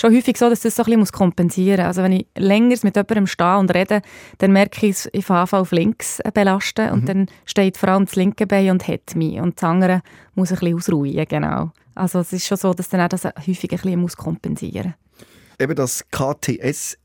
[0.00, 1.86] Schon häufig so, dass das so ein bisschen kompensieren muss.
[1.86, 4.02] Also wenn ich länger mit jemandem stehe und rede,
[4.38, 7.06] dann merke ich, ich fange auf links belasten und mhm.
[7.06, 10.02] dann steht vor allem das linke Bein und hat mich und das andere
[10.34, 11.72] muss ein bisschen ausruhen, genau.
[11.94, 15.26] Also es ist schon so, dass dann auch das häufig ein bisschen muss kompensieren muss.
[15.60, 16.98] Eben das KTS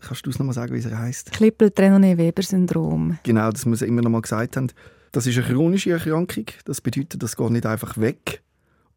[0.00, 1.32] Kannst du es nochmal sagen, wie es heißt?
[1.32, 3.18] Klippel-Trenonet-Weber-Syndrom.
[3.22, 4.68] Genau, das muss ich immer noch mal gesagt haben.
[5.12, 6.46] Das ist eine chronische Erkrankung.
[6.64, 8.42] Das bedeutet, das geht nicht einfach weg.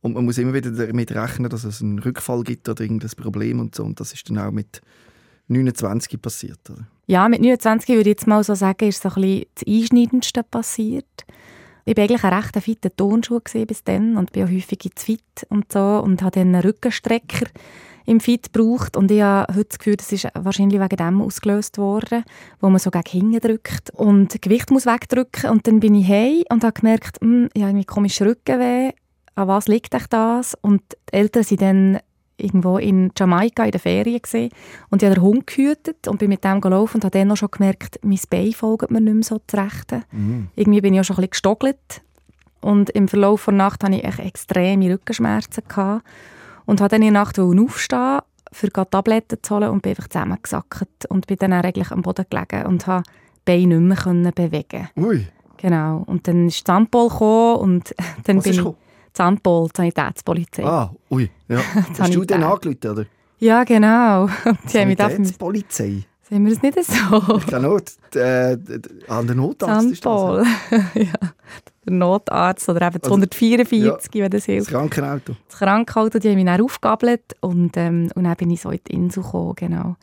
[0.02, 3.60] Und man muss immer wieder damit rechnen, dass es einen Rückfall gibt oder irgendein Problem
[3.60, 3.84] und so.
[3.84, 4.82] Und das ist dann auch mit
[5.48, 6.88] 29 passiert, oder?
[7.08, 10.44] Ja, mit 29 würde ich jetzt mal so sagen, ist so ein bisschen das Einschneidendste
[10.44, 11.26] passiert.
[11.86, 15.48] Ich war eigentlich ein recht fitter Tonschuh bis dann und bin auch häufig ins Fit
[15.48, 17.48] und so und habe dann einen Rückenstrecker
[18.06, 21.78] im Fit gebraucht und ich habe heute das Gefühl, das ist wahrscheinlich wegen dem ausgelöst
[21.78, 22.26] worden,
[22.60, 26.44] wo man so gegen hinten drückt und Gewicht muss wegdrücken und dann bin ich heim
[26.50, 28.92] und habe gemerkt, hm, ich habe irgendwie komisch Rückenweh
[29.38, 30.58] an was liegt euch das?
[30.62, 32.00] Und die Eltern sind dann
[32.38, 34.52] irgendwo in Jamaika in der Ferien gesehen
[34.90, 37.38] und ich habe den Hund gehütet und bin mit dem gelaufen und habe dann auch
[37.38, 39.94] schon gemerkt, mein Bein folgt mir nicht mehr so zurecht.
[40.12, 40.50] Mhm.
[40.56, 42.04] Irgendwie bin ich auch schon ein bisschen gestockelt
[42.62, 46.06] und im Verlauf der Nacht hatte ich echt extreme Rückenschmerzen gehabt
[46.66, 48.22] und habe dann in der Nacht aufstehen
[48.52, 52.68] für Tabletten zu holen und bin einfach zusammengesackt und bin dann eigentlich am Boden gelegen
[52.68, 53.04] und habe
[53.48, 54.90] die Beine nicht mehr bewegen.
[54.96, 55.28] Ui.
[55.58, 56.04] Genau.
[56.06, 57.96] Und dann ist die Ampel gekommen und
[58.26, 58.58] dann Was bin ich...
[58.60, 58.78] Gekommen?
[59.16, 60.66] Die Sanitätspolizei.
[60.66, 61.30] Ah, ui.
[61.48, 61.60] Ja.
[62.00, 63.06] Hast du den angerufen, oder?
[63.40, 64.28] Ja, genau.
[64.66, 66.04] Die Sanitätspolizei?
[66.30, 67.38] Sehen wir es nicht so?
[67.38, 67.82] Ich kann nur
[68.16, 68.58] äh,
[69.08, 70.04] an den Notarzt.
[70.04, 70.44] Sandpol.
[70.94, 71.14] ja.
[71.88, 74.70] der Notarzt oder eben das 144, ja, wenn das Das hilft.
[74.70, 75.36] Krankenauto.
[75.48, 78.80] Das Krankenauto, die haben mich dann aufgegabelt und, ähm, und dann bin ich so in
[78.88, 79.96] die Insel gekommen, genau.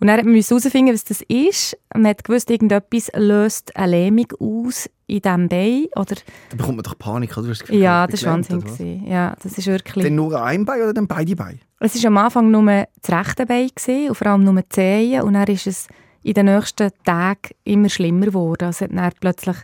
[0.00, 1.76] Und dann hat man herausfinden, was das ist.
[1.94, 6.16] Man hat gewusst, irgendetwas löst eine Lähmung aus in diesem Bein, oder?
[6.50, 7.48] Da bekommt man doch Panik, oder?
[7.48, 9.06] Das Gefühl, Ja, das war Wahnsinn.
[9.06, 10.04] Ja, das ist wirklich...
[10.04, 11.58] Dann nur ein Bein oder dann beide Beine?
[11.78, 15.22] Es war am Anfang nur das rechte Bein gewesen, und vor allem nur die Zehen.
[15.22, 15.86] Und dann ist es
[16.22, 18.64] in den nächsten Tagen immer schlimmer geworden.
[18.64, 19.56] Also hat dann plötzlich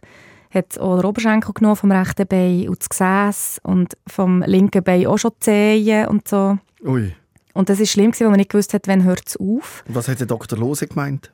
[0.53, 5.07] hat auch den Oberschenkel genommen vom rechten Bein und das Gesäß und vom linken Bein
[5.07, 6.59] auch schon Zehen und so.
[6.85, 7.15] Ui.
[7.55, 9.85] Und das war schlimm, gewesen, weil man nicht gewusst hat, wann hört es auf.
[9.87, 10.59] Und was hat der Dr.
[10.59, 11.31] Lose gemeint?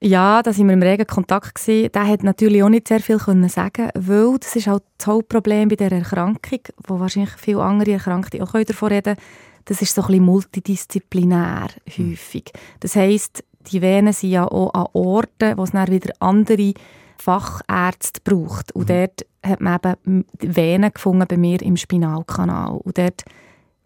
[0.00, 1.90] Ja, da sind wir im regen Kontakt gewesen.
[1.92, 5.68] Der hat natürlich auch nicht sehr viel können sagen, weil das ist halt das Hauptproblem
[5.68, 9.26] bei dieser Erkrankung, wo wahrscheinlich viele andere Erkrankte auch davon reden können.
[9.64, 12.52] Das ist so ein bisschen multidisziplinär häufig.
[12.80, 16.72] Das heisst, die Venen sind ja auch an Orten, wo es dann wieder andere
[17.18, 18.72] Fachärzte braucht.
[18.72, 22.78] Und dort hat man eben Venen gefunden bei mir im Spinalkanal.
[22.78, 23.24] Und dort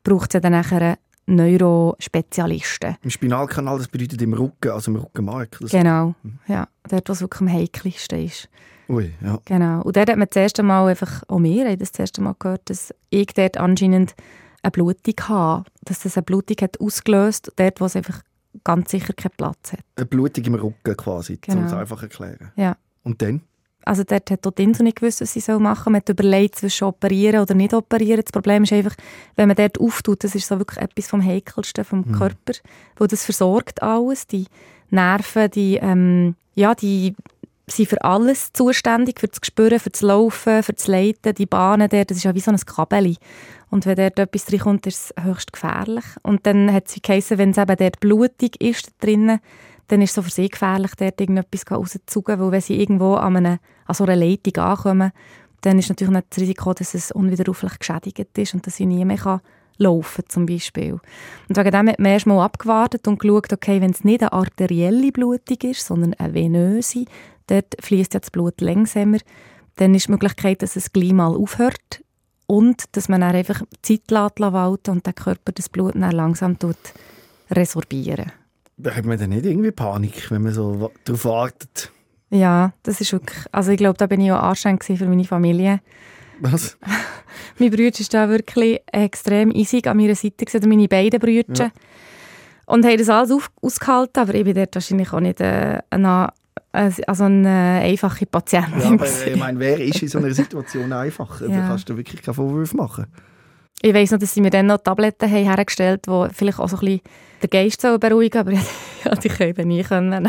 [0.05, 2.97] braucht es ja dann nachher einen Neurospezialisten.
[3.03, 5.59] Im Spinalkanal, das bedeutet im Rücken, also im Rückenmark.
[5.71, 6.15] Genau,
[6.49, 6.69] ja.
[6.89, 8.49] Dort, wo es wirklich am heikelsten ist.
[8.89, 9.39] Ui, ja.
[9.45, 9.83] Genau.
[9.83, 12.35] Und dort hat man das erste Mal einfach, auch wir haben das, das erste Mal
[12.39, 14.15] gehört, dass ich dort anscheinend
[14.63, 15.65] eine Blutung habe.
[15.85, 18.23] Dass das eine Blutung hat ausgelöst, dort, wo es einfach
[18.65, 19.81] ganz sicher keinen Platz hat.
[19.97, 21.67] Eine Blutung im Rücken quasi, um Genau.
[21.67, 22.53] es einfach zu erklären.
[22.57, 22.77] Ja.
[23.05, 23.43] Und dann?
[23.85, 25.93] Also dort hat auch die Insel nicht gewusst, was sie soll machen soll.
[25.93, 28.23] Man hat überlegt, zwischen operieren oder nicht operieren.
[28.23, 28.95] Das Problem ist einfach,
[29.37, 32.53] wenn man dort auftut, das ist so wirklich etwas vom Heikelsten vom Körper,
[32.97, 34.27] wo das versorgt alles.
[34.27, 34.47] Die
[34.91, 37.17] Nerven, die, ähm, ja, die
[37.67, 41.89] sind für alles zuständig, für das Spüren, für das Laufen, für das Leiten, die Bahnen
[41.89, 43.17] dort, das ist ja wie so ein Kabel.
[43.71, 46.05] Und wenn dort etwas reinkommt, ist es höchst gefährlich.
[46.23, 49.41] Und dann hat es geheißen, wenn es eben dort blutig ist drinnen,
[49.89, 53.37] dann ist es so für sie gefährlich, dort irgendetwas rauszuzugen, weil wenn sie irgendwo an,
[53.37, 55.13] einer, an so einer Leitung ankommen,
[55.63, 59.05] dann ist natürlich nicht das Risiko, dass es unwiderruflich geschädigt ist und dass sie nie
[59.05, 59.41] mehr kann
[59.79, 60.99] laufen zum Beispiel.
[61.49, 64.33] Und wegen dem hat man erst mal abgewartet und geschaut, okay, wenn es nicht eine
[64.33, 67.05] arterielle Blutung ist, sondern eine venöse,
[67.47, 69.19] dort fließt ja das Blut langsamer,
[69.77, 72.05] dann ist die Möglichkeit, dass es gleich mal aufhört
[72.47, 76.77] und dass man dann einfach Zeit lässt und der Körper das Blut dann langsam tut
[77.51, 78.33] resorbieren.
[78.77, 81.91] Da hat man dann nicht irgendwie Panik, wenn man so darauf wartet?
[82.31, 85.81] Ja, das ist wirklich, also ich glaube, da bin ich auch anstrengend für meine Familie.
[86.41, 86.79] Was?
[87.59, 91.65] Mein Bruder war da wirklich extrem easy an meiner Seite, gewesen, meine beiden Brüder.
[91.65, 91.71] Ja.
[92.67, 96.29] Und haben das alles auf, ausgehalten, aber ich bin dort wahrscheinlich auch nicht äh, eine,
[96.73, 98.75] also eine einfache Ja, Patientin.
[98.83, 99.29] aber gewesen.
[99.35, 101.47] ich meine, wer ist in so einer Situation einfacher?
[101.49, 101.67] Da Ja.
[101.69, 103.07] kannst du wirklich keine Vorwürfe machen.
[103.83, 106.69] Ich weiss noch, dass sie mir dann noch Tabletten haben hergestellt haben, die vielleicht auch
[106.69, 107.01] so ein bisschen
[107.43, 108.53] den Geist beruhigen aber
[109.23, 110.29] die können dann nie können.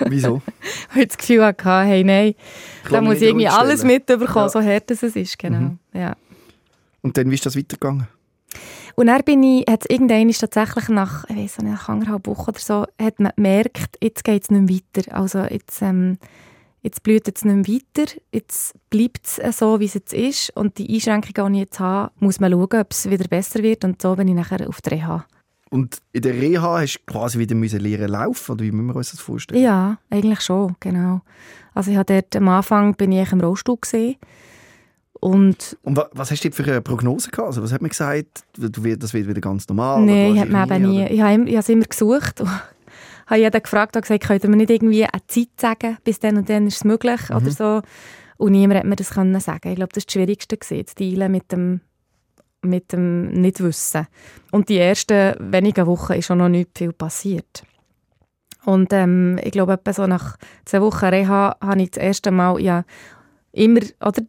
[0.00, 0.42] Wieso?
[0.92, 2.34] Weil ich das Gefühl hatte, hey, nein,
[2.90, 4.48] da muss ich irgendwie alles mitbekommen, Ja.
[4.48, 5.38] so hart es ist.
[5.38, 5.58] Genau.
[5.58, 5.78] Mhm.
[5.94, 6.16] Ja.
[7.02, 8.08] Und dann, wie ist das weitergegangen?
[8.96, 12.50] Und dann bin ich, hat es irgendwann tatsächlich nach, ich weiss nicht, nach anderthalb Wochen
[12.50, 15.16] oder so, hat man gemerkt, jetzt geht es nicht mehr weiter.
[15.16, 16.18] Also jetzt, ähm,
[16.82, 20.50] jetzt blüht es nicht mehr weiter, jetzt bleibt es so, wie es jetzt ist.
[20.56, 23.84] Und die Einschränkungen, die ich jetzt habe, muss man schauen, ob es wieder besser wird.
[23.84, 25.24] Und so bin ich nachher auf die Reha.
[25.70, 28.96] Und in der Reha hast du quasi wieder müssen lernen laufen, oder wie müssen wir
[28.96, 29.62] uns das vorstellen?
[29.62, 31.20] Ja, eigentlich schon, genau.
[31.74, 34.16] Also ich habe dort, am Anfang bin ich im Rollstuhl gesehen.
[35.20, 37.48] Und Und wa was hast du für eine Prognose gehabt?
[37.48, 38.44] Also was hat man gesagt?
[38.56, 40.02] Du, das wird wieder ganz normal?
[40.02, 40.36] Nein,
[41.10, 42.42] ich habe es immer gesucht.
[43.26, 46.36] Habe jeden gefragt und gesagt, könnt ihr mir nicht irgendwie eine Zeit sagen, bis dann
[46.36, 47.36] und dann ist es möglich Mhm.
[47.36, 47.82] oder so.
[48.36, 49.68] Und niemand hat mir das können sagen.
[49.70, 51.80] Ich glaube, das war das Schwierigste, gewesen, zu dealen mit dem,
[52.62, 54.06] mit dem Nichtwissen.
[54.52, 57.64] Und die ersten wenigen Wochen ist schon noch nicht viel passiert.
[58.64, 62.60] Und ähm, ich glaube, etwa so nach zwei Wochen Reha habe ich das erste Mal
[62.60, 62.84] ja
[63.52, 64.22] immer, oder,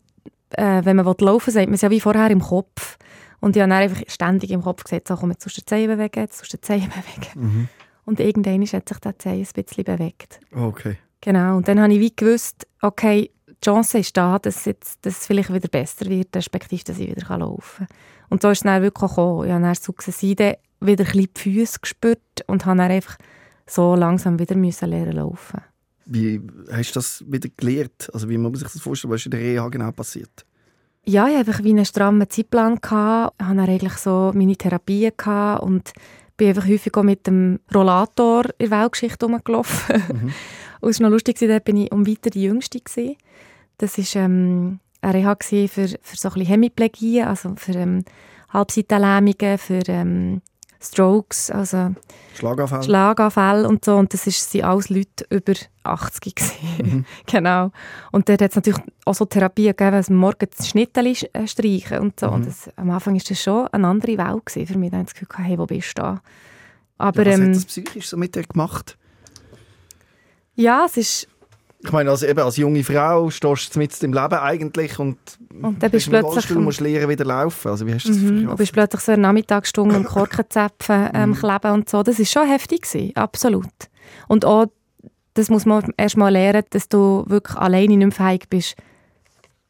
[0.52, 2.98] äh, wenn man laufen will, sagt man es ja wie vorher im Kopf.
[3.42, 5.66] Und ich habe dann einfach ständig im Kopf gesagt, so, komm, jetzt musst du die
[5.66, 7.40] Zehen bewegen, jetzt musst du die Zehen bewegen.
[7.40, 7.68] Mhm.
[8.10, 10.40] Und irgendwann hat sich der Zehen ein bisschen bewegt.
[10.52, 10.98] Okay.
[11.22, 15.20] Genau, und dann habe ich wie gewusst, okay, die Chance ist da, dass, jetzt, dass
[15.20, 17.98] es vielleicht wieder besser wird, respektive, dass ich wieder laufen kann.
[18.30, 19.46] Und so ist es dann wirklich gekommen.
[19.46, 23.16] Ich habe dann sukzessive wieder ein bisschen die Füße gespürt und habe dann einfach
[23.68, 25.62] so langsam wieder müssen lernen laufen.
[26.08, 26.42] Wie
[26.72, 28.10] hast du das wieder gelernt?
[28.12, 29.14] Also wie muss man sich das vorstellen?
[29.14, 30.48] Was ist in der Reha genau passiert?
[31.06, 32.82] Ja, ich hatte einfach wie einen strammen Zeitplan.
[32.82, 33.36] Gehabt.
[33.40, 35.94] Ich hatte eigentlich so meine Therapien gehabt und
[36.40, 40.04] bin einfach häufig auch mit dem Rollator in der Weltgeschichte rumgelaufen.
[40.08, 40.34] Mhm.
[40.82, 42.80] Und es war noch lustig, dort bin ich um weiter die Jüngste.
[42.80, 43.18] Gewesen.
[43.78, 48.06] Das war ähm, eine Reha für, für so ein bisschen Hemiplegie, also für ähm,
[48.50, 50.42] Halbseitenlähmungen, für ähm,
[50.82, 51.94] Strokes, also
[52.36, 52.84] Schlaganfall.
[52.84, 53.98] Schlaganfälle und so.
[53.98, 56.56] Und das ist, sind alles Leute über 80 gewesen.
[56.82, 57.06] Mhm.
[57.26, 57.72] genau.
[58.12, 61.30] Und dort hat es natürlich auch so Therapien gegeben, dass man morgens das Schnitteli sch-
[61.34, 62.28] äh, streichen und so.
[62.28, 62.34] Mhm.
[62.34, 64.92] Und das, am Anfang war das schon eine andere Welt für mich.
[64.92, 66.22] Da habe ich das Gefühl, hey, wo bist du da?
[66.98, 68.98] Aber ja, was ähm, hat das psychisch so mit dir gemacht?
[70.56, 71.28] ja, es ist...
[71.82, 75.18] Ich meine, also eben als junge Frau stehst du mit im Leben eigentlich und,
[75.62, 76.34] Und dann bist du plötzlich...
[76.34, 77.70] Rollstuhl, musst lernen, wieder laufen.
[77.70, 78.48] Also wie hast du das Mhm.
[78.48, 81.34] Du bist plötzlich so eine Nachmittagsstunde am Korkenzäpfen ähm, Mhm.
[81.36, 82.04] kleben und so.
[82.04, 83.66] Das ist schon heftig gewesen, absolut.
[84.28, 84.66] Und auch,
[85.36, 88.76] das muss man erst mal lernen, dass du wirklich alleine nicht mehr fähig bist,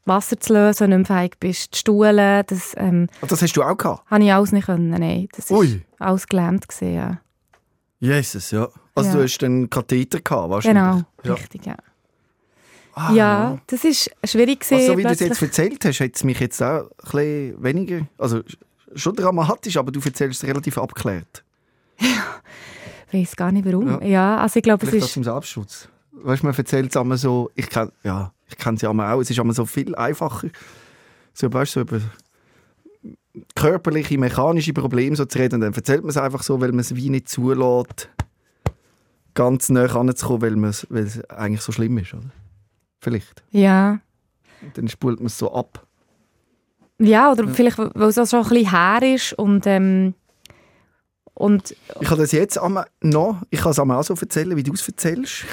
[0.04, 2.42] Wasser zu lösen, nicht mehr fähig bist, zu stuhlen.
[2.48, 4.10] Das ähm, Ah, Das hast du auch gehabt?
[4.10, 5.28] habe ich alles nicht können, nein.
[5.36, 5.82] Das ist Ui.
[6.00, 7.20] alles gelähmt gewesen, ja.
[8.00, 8.66] Jesus, ja.
[8.96, 9.16] Also Ja.
[9.16, 10.82] du hast einen Katheter gehabt, wahrscheinlich?
[10.82, 11.34] Genau, Ja.
[11.34, 11.76] richtig, ja.
[12.94, 14.74] Ah, Ja, das ist schwierig gewesen.
[14.74, 17.62] Also, so wie du es jetzt erzählt hast, hat es mich jetzt auch ein bisschen
[17.62, 18.40] weniger, also
[18.94, 21.44] schon dramatisch, aber du erzählst es relativ abgeklärt.
[23.12, 23.88] Ich weiß gar nicht warum.
[23.88, 24.02] Ja.
[24.06, 25.16] Ja, also ich glaube, es ist...
[25.16, 25.88] dem Selbstschutz.
[26.12, 29.20] Weißt du, man erzählt es einmal so, ich kenne ja, ich kenne es ja auch,
[29.20, 30.48] es ist einmal so viel einfacher,
[31.34, 32.00] so, weißt so über
[33.56, 36.80] körperliche, mechanische Probleme so zu reden und dann erzählt man es einfach so, weil man
[36.80, 38.08] es wie nicht zulässt,
[39.34, 42.30] ganz nah ranzukommen, weil, weil es eigentlich so schlimm ist, oder?
[43.00, 43.42] Vielleicht.
[43.50, 44.00] Ja.
[44.62, 45.86] Und dann spult man es so ab.
[46.98, 49.66] Ja, oder vielleicht, weil es auch schon ein bisschen her ist und...
[49.66, 50.14] Ähm,
[51.32, 54.62] und Ich kann das jetzt einmal noch, ich kann es einmal auch so erzählen, wie
[54.62, 55.46] du es erzählst.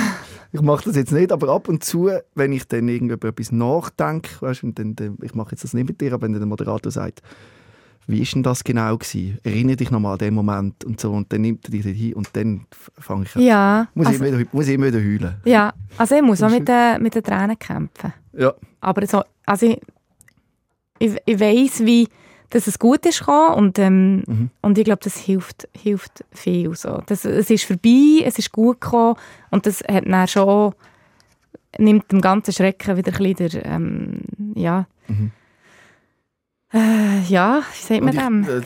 [0.52, 3.50] ich mache das jetzt nicht, aber ab und zu, wenn ich dann irgendwie über etwas
[3.50, 6.42] nachdenke, weißt, und dann, dann, ich mache jetzt das nicht mit dir, aber wenn dann
[6.42, 7.22] der Moderator sagt,
[8.10, 9.38] wie ist denn das genau gewesen?
[9.42, 12.28] Erinnere dich nochmal an den Moment und so, und dann nimmt er dich hin und
[12.34, 12.66] dann
[12.98, 13.42] fange ich an.
[13.42, 15.34] ja, Muss, also, ich immer, muss ich immer wieder heulen.
[15.44, 18.12] ja, also ich muss auch mit den, mit den Tränen kämpfen.
[18.32, 18.52] Ja.
[18.80, 19.80] Aber so, also ich,
[20.98, 22.08] ich, ich weiss, wie
[22.52, 24.50] dass es gut ist gekommen und, ähm, Mhm.
[24.60, 26.74] und ich glaube, das hilft, hilft viel.
[26.74, 27.00] So.
[27.06, 29.14] Das, es ist vorbei, es ist gut gekommen
[29.52, 30.74] und das hat dann schon,
[31.78, 34.22] nimmt dem ganzen Schrecken wieder ein bisschen der, ähm,
[34.56, 35.30] ja, Mhm.
[36.72, 38.44] Äh, ja, wie sagt man dem?
[38.48, 38.62] äh,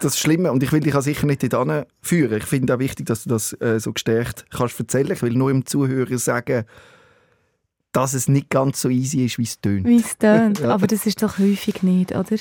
[0.00, 2.38] das Schlimme, und ich will dich auch sicher nicht dorthin führen.
[2.38, 5.12] Ich finde auch wichtig, dass du das äh, so gestärkt kannst erzählen.
[5.12, 6.64] Ich will nur dem Zuhörer sagen,
[7.92, 9.86] dass es nicht ganz so easy ist, wie es tönt.
[9.86, 10.60] Wie es tönt.
[10.62, 10.70] Ja.
[10.74, 12.36] Aber das ist doch häufig nicht, oder?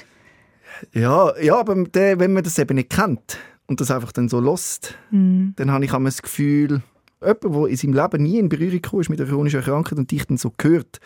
[0.94, 4.40] Ja, ja aber der, wenn man das eben nicht kennt und das einfach dann so
[4.40, 5.54] lässt, Hm.
[5.56, 6.82] dann habe ich immer das Gefühl,
[7.22, 10.12] jemand, der in seinem Leben nie in Berührung gekommen ist mit einer chronischen Krankheit und
[10.12, 11.00] dich dann so hört,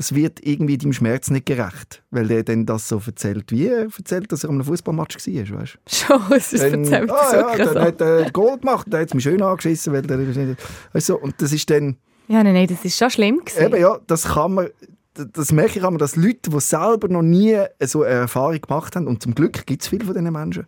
[0.00, 3.82] das wird irgendwie deinem Schmerz nicht gerecht, weil der dann das so erzählt, wie er
[3.82, 7.66] erzählt, dass er einem Fußballmatch war, weißt Schon, es ist Dann, erzählt ah, ja, wirklich
[7.66, 7.80] dann so.
[7.82, 11.52] hat er Goal gemacht, der hat es mir schön angeschissen, weil der, du, und das
[11.52, 13.62] ist dann, Ja, nein, nein, das ist schon schlimm gewesen.
[13.62, 14.68] eben ja, das kann man,
[15.12, 19.06] das merke ich immer, dass Leute, die selber noch nie so eine Erfahrung gemacht haben,
[19.06, 20.64] und zum Glück gibt es viele von diesen Menschen,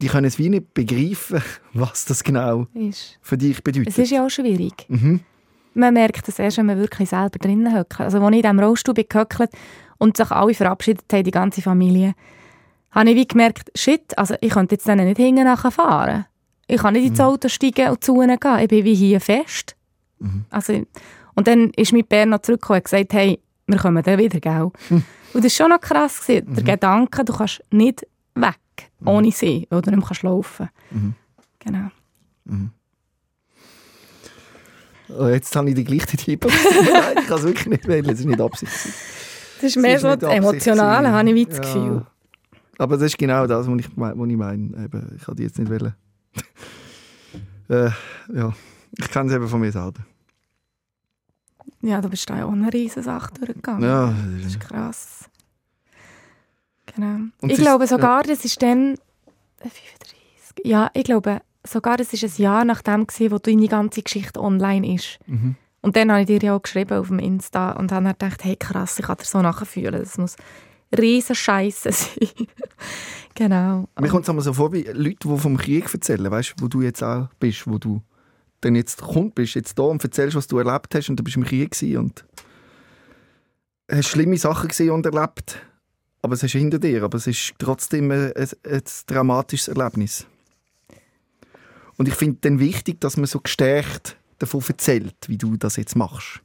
[0.00, 1.42] die können es wie nicht begreifen,
[1.74, 3.18] was das genau Ist.
[3.20, 3.88] für dich bedeutet.
[3.90, 4.86] Es ist ja auch schwierig.
[4.88, 5.20] Mhm.
[5.74, 8.00] Man merkt das erst, wenn man wirklich selber drinnen hockt.
[8.00, 9.50] Also, als ich in diesem Rollstuhl bin gehöckelt
[9.98, 12.14] und sich alle verabschiedet haben, die ganze Familie,
[12.90, 16.26] habe ich wie gemerkt, shit, also ich könnte jetzt denen nicht hinten nachher fahren.
[16.66, 18.58] Ich kann nicht ins Auto steigen und zu ihnen gehen.
[18.60, 19.76] Ich bin wie hier fest.
[20.50, 20.84] Also,
[21.34, 24.70] und dann ist mein Bär noch zurückgekommen und gesagt, hey, wir kommen dann wieder, gell?
[24.90, 26.26] Und das war schon noch krass.
[26.26, 26.54] Gewesen.
[26.54, 28.56] Der Gedanke, du kannst nicht weg
[29.04, 30.68] ohne sie oder mehr kannst laufen.
[31.58, 31.88] Genau.
[35.18, 36.44] Oh, jetzt habe ich die gleiche Tipp.
[36.46, 38.72] Nein, ich kann es wirklich nicht wählen, es ist nicht Absicht.
[38.72, 41.16] Das ist mehr ist so das Emotionale, gewesen.
[41.18, 41.62] habe ich das Ja.
[41.62, 42.06] Gefühl.
[42.78, 44.84] Aber das ist genau das, was ich, mein- was ich meine.
[44.84, 45.94] Eben, ich kann die jetzt nicht wählen.
[47.68, 47.90] äh,
[48.34, 48.52] ja,
[48.98, 50.00] ich kenne es eben von mir selber.
[51.82, 53.82] Ja, du bist da ja auch eine riesen Sache durchgegangen.
[53.82, 55.28] Ja, Das ist krass.
[56.94, 57.26] Genau.
[57.40, 58.94] Und ich glaube sogar, das ist dann
[59.60, 60.16] äh, 35.
[60.64, 64.40] Ja, ich glaube sogar, das ist ein Jahr nach dem gewesen, wo deine ganze Geschichte
[64.40, 65.18] online ist.
[65.26, 65.56] Mhm.
[65.80, 68.44] Und dann habe ich dir ja auch geschrieben auf dem Insta und habe dann gedacht,
[68.44, 70.00] hey krass, ich kann dir so nachfühlen.
[70.00, 70.36] Das muss
[70.96, 72.28] riesen Scheiße sein.
[73.34, 73.88] genau.
[74.00, 76.82] Mir kommt es so vor wie Leute, die vom Krieg erzählen, weißt du, wo du
[76.82, 78.00] jetzt auch bist, wo du
[78.60, 81.36] dann jetzt kommt, bist jetzt da und erzählst, was du erlebt hast und du bist
[81.36, 82.24] im Krieg und
[83.90, 85.58] hast schlimme Sachen gesehen und erlebt,
[86.22, 90.26] aber es ist hinter dir, aber es ist trotzdem ein, ein, ein dramatisches Erlebnis.
[92.02, 95.94] Und ich finde dann wichtig, dass man so gestärkt davon erzählt, wie du das jetzt
[95.94, 96.40] machst.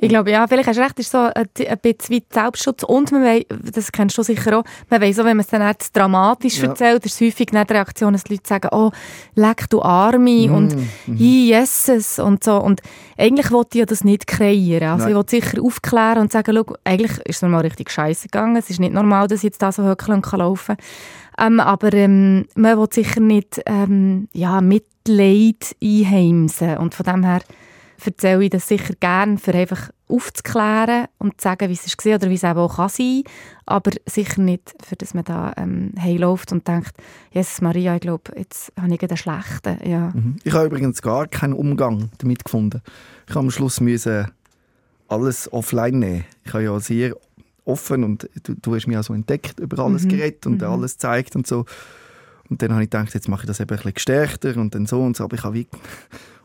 [0.00, 3.12] Ich glaube, ja, vielleicht hast du recht, ist so ein, ein bisschen wie Selbstschutz und
[3.12, 5.96] man weiss, das kennst du sicher auch, man weiss auch, wenn man es dann nicht
[5.96, 6.68] dramatisch Ja.
[6.68, 8.90] erzählt, ist es häufig nicht die Reaktion, dass die Leute sagen, oh,
[9.34, 10.76] leck du Arme Mm, und.
[11.06, 12.56] «Hi, Jesus» und so.
[12.60, 12.80] Und
[13.16, 14.88] eigentlich wollte ich ja das nicht kreieren.
[14.88, 15.10] Also Nein.
[15.10, 18.56] ich wollte sicher aufklären und sagen, schau, eigentlich ist es mir mal richtig scheiße gegangen.
[18.56, 20.76] Es ist nicht normal, dass ich jetzt da so höckle und kann laufen
[21.38, 26.76] ähm, Aber ähm, man will sicher nicht ähm, ja, Mitleid einheimsen.
[26.78, 27.40] Und von dem her
[28.04, 32.30] erzähle ich das sicher gerne, für einfach aufzuklären und zu sagen, wie es war oder
[32.30, 33.22] wie es eben auch kann sein
[33.68, 36.92] aber sicher nicht, für dass man da ähm, heimläuft und denkt,
[37.32, 39.88] Jesus Maria, ich glaube, jetzt habe ich einen schlechten.
[39.88, 40.12] Ja.
[40.14, 40.36] Mhm.
[40.44, 42.80] Ich habe übrigens gar keinen Umgang damit gefunden.
[43.26, 44.30] Ich habe am Schluss müssen
[45.08, 46.24] alles offline nehmen.
[46.44, 47.16] Ich habe ja sehr
[47.64, 50.08] offen und du, du hast mich auch so entdeckt, über alles Mhm.
[50.10, 50.68] geredet und Mhm.
[50.68, 51.64] alles gezeigt und so.
[52.48, 54.86] Und dann habe ich gedacht, jetzt mache ich das eben ein bisschen gestärkter und dann
[54.86, 55.24] so und so.
[55.24, 55.66] Aber ich habe wie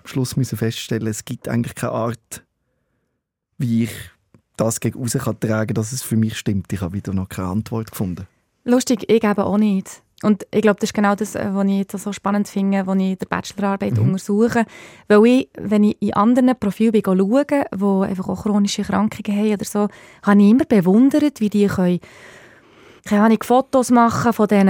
[0.06, 2.44] Schluss müssen feststellen, es gibt eigentlich keine Art,
[3.58, 3.92] wie ich
[4.58, 6.72] das gegen raus kann tragen, dass es für mich stimmt.
[6.74, 8.28] Ich habe wieder noch keine Antwort gefunden.
[8.64, 10.04] Lustig, ich eben auch nicht.
[10.24, 12.96] Und ich glaube, das ist genau das, äh, was ich jetzt so spannend finde, was
[12.98, 14.04] ich in der Bachelorarbeit Mhm.
[14.04, 14.66] untersuche.
[15.08, 19.66] Weil ich, wenn ich in anderen Profilen schaue, die einfach auch chronische Erkrankungen haben oder
[19.66, 19.88] so,
[20.22, 22.00] habe ich immer bewundert, wie die können,
[23.06, 24.68] keine Ahnung, Fotos machen von diesen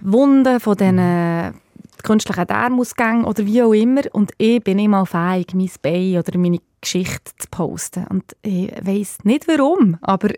[0.00, 1.54] Wunden, von diesen
[2.04, 4.02] künstlichen Darmausgängen oder wie auch immer.
[4.12, 8.06] Und ich bin mal fähig, mein Bein oder meine Geschichte zu posten.
[8.08, 10.28] Und ich weiss nicht warum, aber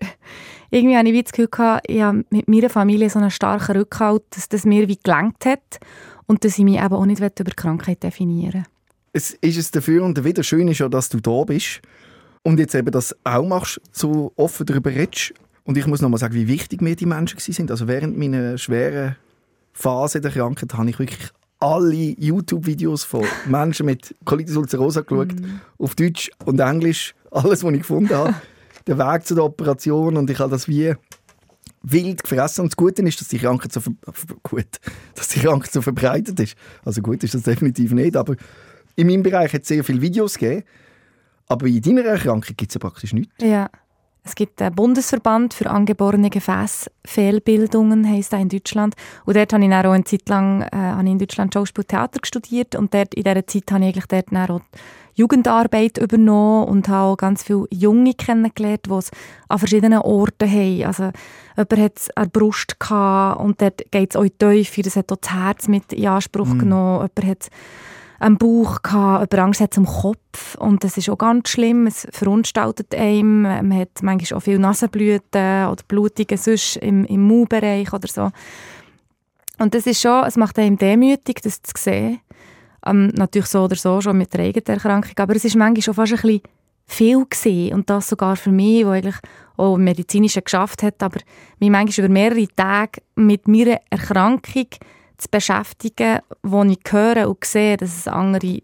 [0.70, 4.48] irgendwie habe ich das Gefühl ich habe mit meiner Familie so einen starken Rückhalt, dass
[4.48, 5.78] das mir wie gelangt hat
[6.26, 8.66] und dass ich mich eben auch nicht über Krankheit definieren
[9.16, 11.80] es ist es dafür und wieder schön ist ja, dass du da bist
[12.42, 15.32] und jetzt eben das auch machst, so offen darüber redest.
[15.64, 17.70] Und ich muss noch mal sagen, wie wichtig mir die Menschen sind.
[17.70, 19.16] Also während meiner schweren
[19.72, 25.34] Phase der Krankheit habe ich wirklich alle YouTube-Videos von Menschen mit Colitis ulcerosa geschaut,
[25.78, 28.34] auf Deutsch und Englisch, alles, was ich gefunden habe.
[28.86, 30.94] Der Weg zu der Operation und ich habe das wie
[31.82, 32.62] wild gefressen.
[32.62, 33.80] Und das Gute ist, dass die Krankheit so,
[34.44, 34.66] gut,
[35.16, 36.56] dass die Krankheit so verbreitet ist.
[36.84, 38.36] Also gut ist das definitiv nicht, aber
[38.94, 40.62] in meinem Bereich hat es sehr viele Videos gegeben.
[41.48, 43.34] Aber in deiner Erkrankung gibt es ja praktisch nichts.
[43.40, 43.68] Ja.
[44.26, 48.96] Es gibt einen Bundesverband für angeborene Gefäßfehlbildungen, heisst er in Deutschland.
[49.24, 52.18] Und dort habe ich dann auch eine Zeit lang äh, in Deutschland Schauspiel und Theater
[52.24, 52.74] studiert.
[52.74, 54.60] Und dort, in dieser Zeit habe ich eigentlich dort dann auch
[55.14, 59.10] Jugendarbeit übernommen und habe auch ganz viele Junge kennengelernt, die es
[59.48, 60.84] an verschiedenen Orten haben.
[60.84, 61.10] Also
[61.56, 64.82] jemand hat es an der Brust gehabt und dort geht es auch Tiefe.
[64.82, 67.08] Das hat auch das Herz mit in Anspruch genommen.
[67.16, 67.48] Jemand hat
[68.18, 70.54] am Bauch gehabt, jemand Angst hat zum Kopf.
[70.56, 75.66] Und das ist auch ganz schlimm, es verunstaltet einem, man hat manchmal auch viel Nasenblüten
[75.66, 78.30] oder Blutungen sonst im, im Mundbereich oder so.
[79.58, 82.20] Und das ist schon, es macht einem demütig, das zu sehen.
[82.84, 85.94] Ähm, natürlich so oder so, schon mit der eigenen Erkrankung, aber es ist manchmal schon
[85.94, 86.42] fast ein bisschen
[86.86, 87.74] viel gesehen.
[87.74, 89.16] Und das sogar für mich, wo eigentlich
[89.56, 91.20] auch medizinisch geschafft hat, aber
[91.58, 94.66] mich manchmal über mehrere Tage mit meiner Erkrankung
[95.18, 98.60] zu beschäftigen, wo ich höre und sehe, dass es andere,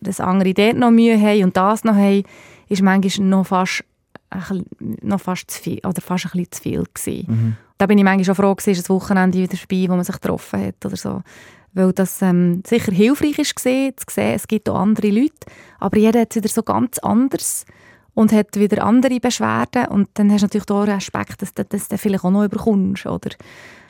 [0.00, 2.22] dass andere dort noch Mühe haben und das noch haben,
[2.68, 3.84] ist manchmal noch fast,
[4.30, 4.66] bisschen-
[5.02, 7.56] noch fast zu viel oder fast ein bisschen zu viel gewesen.
[7.78, 10.14] Da bin ich manchmal schon froh gewesen, ist das Wochenende wieder vorbei, wo man sich
[10.14, 11.22] getroffen hat oder so.
[11.74, 15.34] Weil das ähm, sicher hilfreich gesehen, zu sehen, es gibt auch andere Leute,
[15.78, 17.66] aber jeder hat es wieder so ganz anders
[18.16, 21.64] und hat wieder andere Beschwerden und dann hast du natürlich auch den Aspekt, dass du
[21.66, 23.28] das dann vielleicht auch noch überkommst, oder?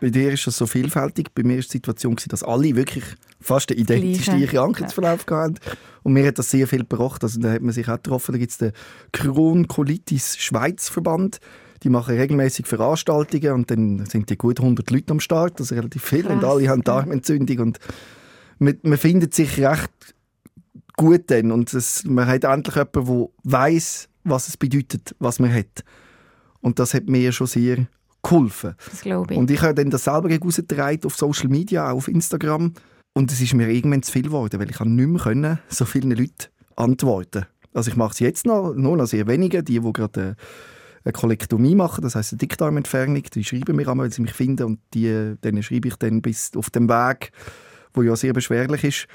[0.00, 1.28] Bei dir ist das so vielfältig.
[1.32, 3.04] Bei mir war die Situation, dass alle wirklich
[3.40, 4.56] fast den identischen Gleiche.
[4.56, 5.60] Krankheitsverlauf hatten.
[6.02, 7.22] Und mir hat das sehr viel gebracht.
[7.22, 8.32] Also, da hat man sich auch getroffen.
[8.32, 8.72] Da gibt es den
[9.12, 11.38] Crohn-Colitis Schweiz-Verband.
[11.84, 15.76] Die machen regelmäßig Veranstaltungen und dann sind die gut 100 Leute am Start, das ist
[15.76, 16.26] relativ viel.
[16.26, 16.84] Und Krass, alle haben ja.
[16.84, 17.60] Darmentzündung.
[17.60, 17.78] Und
[18.58, 19.90] man, man findet sich recht
[20.96, 21.52] gut dann.
[21.52, 25.84] Und es, man hat endlich jemanden, der weiß, was es bedeutet, was man hat.
[26.60, 27.86] Und das hat mir schon sehr
[28.22, 28.74] geholfen.
[28.90, 29.38] Das glaube ich.
[29.38, 32.72] Und ich habe dann das selber rausgetragen auf Social Media, auch auf Instagram.
[33.14, 36.10] Und es ist mir irgendwann zu viel geworden, weil ich nicht mehr können, so vielen
[36.10, 37.46] Leuten antworten.
[37.72, 40.36] Also ich mache es jetzt noch, nur noch sehr wenige, die, die gerade
[41.04, 44.64] eine, Kolektomie machen, das heisst eine Dickdarmentfernung, die schreiben mir einmal, weil sie mich finden
[44.64, 47.32] und die, denen schreibe ich dann bis auf dem Weg,
[47.94, 49.06] wo ja sehr beschwerlich ist.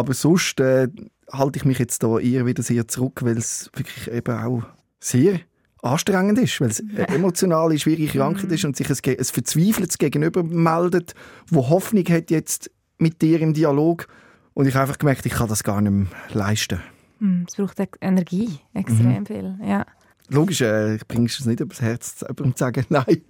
[0.00, 0.88] Aber sonst äh,
[1.32, 4.62] halte ich mich jetzt da eher wieder sehr zurück, weil es wirklich eben auch
[4.98, 5.40] sehr
[5.82, 10.42] anstrengend ist, weil es eine emotionale, schwierige Krankheit ist und sich ein, ein verzweifeltes Gegenüber
[10.42, 11.14] meldet,
[11.48, 14.06] wo Hoffnung hat jetzt mit dir im Dialog.
[14.52, 16.80] Und ich habe einfach gemerkt, ich kann das gar nicht mehr leisten.
[17.18, 19.56] Hm, Es braucht ex- Energie, extrem viel.
[19.64, 19.86] Ja.
[20.28, 23.22] Logisch, äh, bringst du es nicht übers Herz, jemandem zu sagen, nein,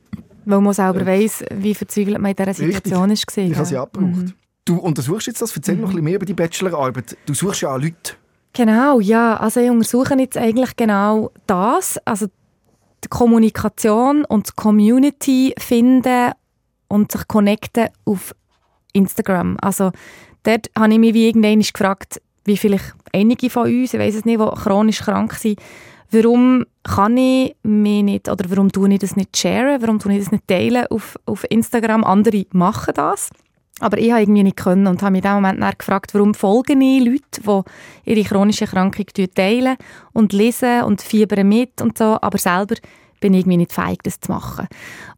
[0.45, 3.25] Weil man selber weiss, wie verzweifelt man in dieser Situation ist.
[3.37, 4.35] ich habe sie abgebraucht.
[4.71, 7.17] Du untersuchst jetzt das, erzähl noch ein bisschen mehr über die Bachelorarbeit.
[7.27, 8.15] Du suchst ja auch Leute.
[8.53, 9.37] Genau, ja.
[9.37, 11.99] Also ich untersuche jetzt eigentlich genau das.
[12.05, 12.27] Also
[13.03, 16.31] die Kommunikation und die Community finden
[16.87, 18.33] und sich connecten auf
[18.93, 19.57] Instagram.
[19.61, 19.91] Also
[20.45, 24.25] dort habe ich mich wie irgendwann gefragt, wie vielleicht einige von uns, ich weiß es
[24.25, 25.59] nicht, die chronisch krank sind,
[26.13, 30.21] warum kann ich mich nicht, oder warum tue ich das nicht sharen, warum tue ich
[30.21, 32.05] das nicht teilen auf, auf Instagram?
[32.05, 33.31] Andere machen das.
[33.81, 36.35] Aber ich habe irgendwie nicht können und habe mich in dem Moment dann gefragt, warum
[36.35, 37.65] folgen ich Leute,
[38.05, 39.77] die ihre chronische Krankung teilen
[40.13, 42.77] und lesen und fiebern mit und so, aber selber
[43.21, 44.67] bin ich irgendwie nicht fähig, das zu machen.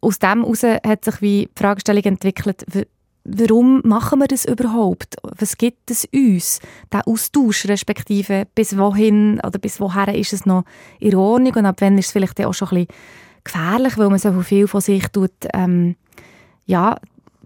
[0.01, 2.65] Aus dem heraus hat sich wie die Fragestellung entwickelt,
[3.25, 5.15] warum machen wir das überhaupt?
[5.23, 6.59] Was gibt es uns?
[6.91, 10.65] Der Austausch, respektive bis wohin oder bis woher ist es noch
[10.99, 12.97] in Ordnung und ab wann ist es vielleicht auch schon ein bisschen
[13.43, 15.95] gefährlich, weil man so viel von sich tut, ähm,
[16.65, 16.97] ja,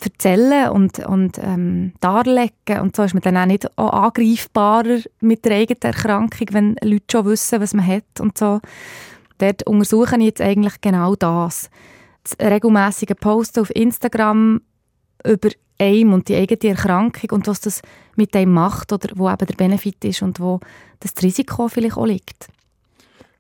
[0.04, 2.82] erzählen und, und ähm, darlegen.
[2.82, 7.06] Und so ist man dann auch nicht auch angreifbarer mit der eigenen Erkrankung, wenn Leute
[7.12, 8.60] schon wissen, was man hat und so.
[9.39, 11.70] Dort untersuche ich jetzt eigentlich genau das.
[12.24, 14.62] Das regelmäßige Posten auf Instagram
[15.26, 17.82] über einem und die eigene Erkrankung und was das
[18.16, 20.60] mit einem macht oder wo eben der Benefit ist und wo
[21.00, 22.48] das Risiko vielleicht auch liegt.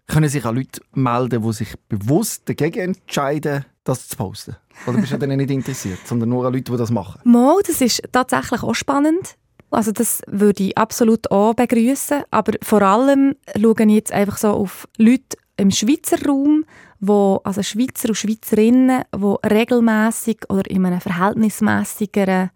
[0.07, 4.55] Können sich auch Leute melden, die sich bewusst dagegen entscheiden, das zu posten?
[4.85, 7.19] Oder bist du dann nicht interessiert, sondern nur an Leute, die das machen?
[7.23, 9.35] Mal, das ist tatsächlich auch spannend.
[9.69, 14.49] Also das würde ich absolut auch begrüßen, aber vor allem schaue ich jetzt einfach so
[14.49, 16.63] auf Leute im Schweizer Raum,
[16.99, 22.51] wo, also Schweizer und Schweizerinnen, die regelmäßig oder in einer verhältnismäßigeren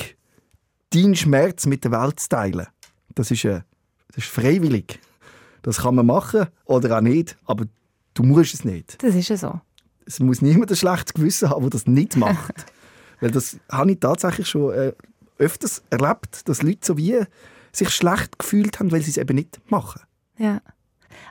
[0.90, 2.66] deinen Schmerz mit der Welt zu teilen.
[3.14, 3.62] Das ist, äh,
[4.08, 5.00] das ist freiwillig.
[5.62, 7.66] Das kann man machen oder auch nicht, aber
[8.14, 9.02] du musst es nicht.
[9.02, 9.60] Das ist ja so.
[10.06, 12.66] Es muss niemand ein schlechtes Gewissen haben, der das nicht macht.
[13.20, 14.92] Weil das habe ich tatsächlich schon äh,
[15.38, 17.18] öfters erlebt, dass Leute so wie
[17.72, 20.00] sich schlecht gefühlt haben, weil sie es eben nicht machen.
[20.38, 20.60] Ja.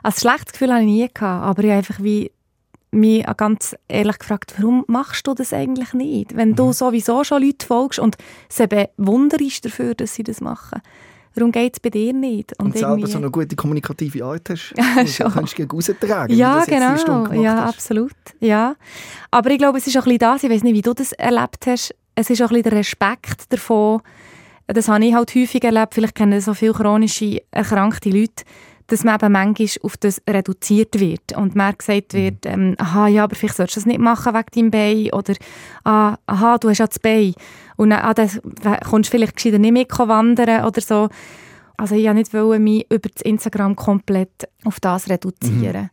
[0.02, 2.30] Ein schlechtes Gefühl hatte ich nie, gehabt, aber ich einfach wie
[2.90, 6.36] mich ganz ehrlich gefragt, warum machst du das eigentlich nicht?
[6.36, 6.72] Wenn du mhm.
[6.72, 8.16] sowieso schon Leute folgst und
[8.48, 10.80] sie bewunderst dafür, dass sie das machen.
[11.34, 12.58] Warum geht es bei dir nicht?
[12.58, 14.74] Und, und selber so eine gute kommunikative Art hast.
[14.76, 16.36] Ja, du kannst gegen raustragen.
[16.36, 17.32] Ja, genau.
[17.32, 18.12] Ja, absolut.
[18.40, 18.74] Ja.
[19.30, 21.12] Aber ich glaube, es ist auch ein bisschen das, ich weiß nicht, wie du das
[21.12, 24.00] erlebt hast, es ist auch ein bisschen der Respekt davon,
[24.66, 28.44] das habe ich halt häufig erlebt, vielleicht kennen so viele chronische erkrankte Leute,
[28.88, 32.50] dass man eben manchmal auf das reduziert wird und mir gesagt wird, mhm.
[32.50, 35.34] ähm, aha, ja, aber vielleicht solltest du das nicht machen wegen deinem Bein oder
[35.84, 37.34] ah, aha, du hast ja das Bein
[37.76, 38.40] und dann, ah, das,
[38.88, 41.08] kommst du vielleicht gescheiter nicht mit wandern oder so.
[41.76, 45.82] Also ich wollte nicht mich über das Instagram komplett auf das reduzieren.
[45.82, 45.90] Mhm.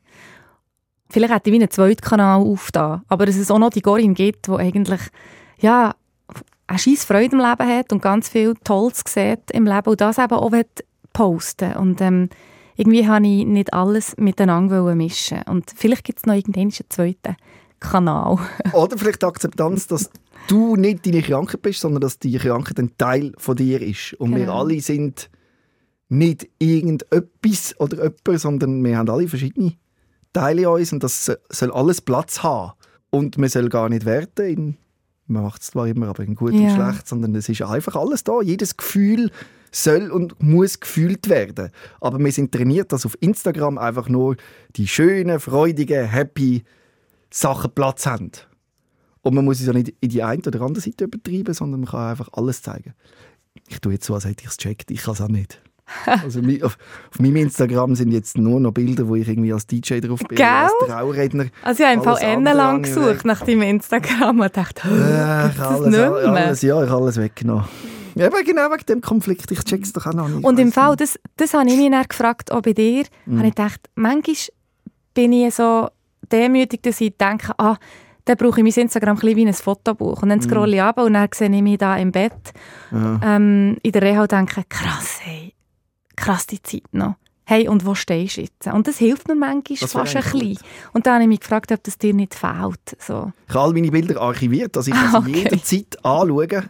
[1.09, 4.13] Vielleicht hätte ich wie einen zweiten Kanal aufgetan, aber dass es auch noch die Gorin
[4.15, 5.01] gibt, die eigentlich
[5.59, 5.93] ja,
[6.67, 10.17] eine scheiß Freude im Leben hat und ganz viel Tolles sieht im Leben und das
[10.17, 10.51] eben auch
[11.13, 12.29] posten und ähm,
[12.75, 17.35] irgendwie habe ich nicht alles miteinander mischen und vielleicht gibt es noch irgendeinen zweiten
[17.79, 18.37] Kanal.
[18.73, 20.09] Oder vielleicht die Akzeptanz, dass
[20.47, 24.13] du nicht deine Krankheit bist, sondern dass die Krankheit ein Teil von dir ist.
[24.13, 24.45] Und genau.
[24.45, 25.29] wir alle sind
[26.09, 29.73] nicht irgendetwas oder jemand, sondern wir haben alle verschiedene
[30.33, 32.73] Teile in uns und das soll alles Platz haben.
[33.09, 34.77] Und man soll gar nicht werten in
[35.27, 36.61] man macht es zwar immer, aber in gut ja.
[36.61, 38.41] und schlecht, sondern es ist einfach alles da.
[38.41, 39.31] Jedes Gefühl
[39.75, 41.69] soll und muss gefühlt werden.
[41.99, 44.37] Aber wir sind trainiert, dass auf Instagram einfach nur
[44.75, 46.63] die schönen, freudigen, happy
[47.29, 48.31] Sachen Platz haben.
[49.21, 51.89] Und man muss es ja nicht in die eine oder andere Seite übertreiben, sondern man
[51.89, 52.93] kann einfach alles zeigen.
[53.67, 54.91] Ich tue jetzt so, als hätte ich es gecheckt.
[54.91, 55.61] Ich kann es auch nicht.
[56.05, 56.77] Also auf,
[57.11, 60.37] auf meinem Instagram sind jetzt nur noch Bilder, wo ich irgendwie als DJ drauf bin,
[60.37, 60.45] Gell?
[60.45, 61.45] als Trauredner.
[61.61, 65.61] Also ich habe im Fall lang gesucht nach deinem Instagram und dachte, Äh, gibt ich
[65.61, 67.65] alles, alles, ja, ich habe alles weggenommen.
[68.15, 69.51] Ja, aber genau wegen dem Konflikt.
[69.51, 70.43] Ich check's doch auch noch nicht.
[70.45, 73.37] Und im Fall, das, das habe ich mich dann gefragt, auch bei dir, Mhm.
[73.39, 74.35] habe ich gedacht, manchmal
[75.13, 75.89] bin ich so
[76.31, 77.77] demütig, dass ich denke, ah,
[78.25, 80.23] dann brauche ich mein Instagram ein wie ein Fotobuch.
[80.23, 82.33] Und dann scrolle ich ab und dann sehe ich mich da im Bett
[82.91, 83.19] Mhm.
[83.21, 83.35] Ja.
[83.35, 85.53] ähm, in der Reha und denke, krass, hey,
[86.15, 87.15] krass die Zeit noch.
[87.47, 88.65] Hey, und wo stehst du jetzt?
[88.65, 90.57] Und das hilft mir manchmal Das fast ein bisschen.
[90.93, 92.97] Und dann habe ich mich gefragt, ob das dir nicht fehlt.
[92.97, 93.31] So.
[93.47, 95.31] Ich habe all meine Bilder archiviert, dass ich Ah, das okay.
[95.43, 96.69] jederzeit anschauen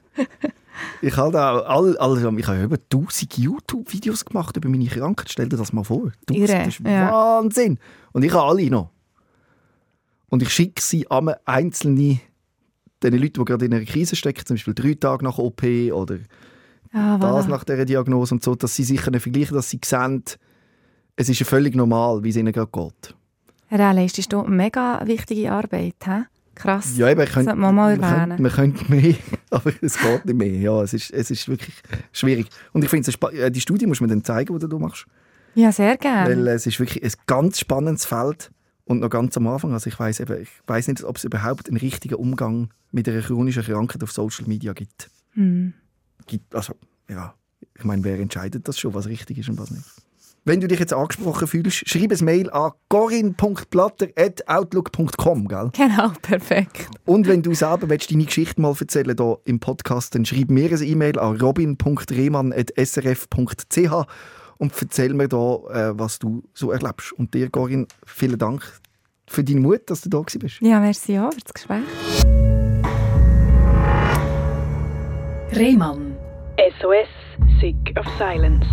[1.01, 5.29] Ich habe da all, also ich habe über 1000 YouTube-Videos gemacht über meine Krankheit.
[5.29, 6.11] Stell dir das mal vor.
[6.29, 7.11] 1000, Irre, das ist ja.
[7.11, 7.79] Wahnsinn.
[8.11, 8.89] Und ich habe alle noch.
[10.29, 12.19] Und ich schicke sie an einzelne
[13.03, 16.17] den Leuten, die gerade in einer Krise stecken, zum Beispiel drei Tage nach OP oder
[16.93, 17.49] Ja, das voilà.
[17.49, 20.23] nach dieser Diagnose und so, dass sie sich vergleichen dass sie sehen,
[21.15, 23.15] es ist ja völlig normal, wie es ihnen gerade geht.
[23.67, 25.95] Herr leistest du mega wichtige Arbeit.
[26.03, 26.23] He?
[26.55, 26.97] Krass.
[26.97, 28.37] Ja, eben, ich könnte, Sollte man mal man erwähnen.
[28.37, 29.15] könnte, man könnte mehr,
[29.49, 30.47] aber es geht nicht mehr.
[30.47, 31.75] Ja, es ist, es ist wirklich
[32.11, 32.47] schwierig.
[32.73, 35.05] Und ich finde, äh, die Studie muss man dann zeigen, die du machst.
[35.53, 36.29] Ja, sehr gerne.
[36.29, 38.51] Weil es ist wirklich ein ganz spannendes Feld
[38.85, 39.73] und noch ganz am Anfang.
[39.73, 43.21] Also ich weiß eben, ich weiß nicht, ob es überhaupt einen richtigen Umgang mit einer
[43.21, 45.09] chronischen Krankheit auf Social Media gibt.
[45.33, 45.73] Hm.
[46.27, 46.75] gibt also,
[47.09, 47.33] ja,
[47.77, 49.85] ich meine, wer entscheidet das schon, was richtig ist und was nicht?
[50.47, 55.71] Wenn du dich jetzt angesprochen fühlst, schreib ein Mail an corin.platter.outlook.com, gell?
[55.75, 56.87] Genau, perfekt.
[57.03, 60.69] Und wenn du selber willst, deine Geschichte mal erzählen hier im Podcast, dann schreib mir
[60.69, 64.07] eine E-Mail an robin.rehmann.srf.ch
[64.57, 67.11] und erzähl mir da, äh, was du so erlebst.
[67.13, 68.71] Und dir, Corinne, vielen Dank
[69.25, 70.61] für deinen Mut, dass du da bist.
[70.61, 71.81] Ja, merci auch für das Gespräch.
[75.55, 76.15] Rehmann.
[76.79, 77.07] SOS,
[77.59, 78.67] Sick of Silence.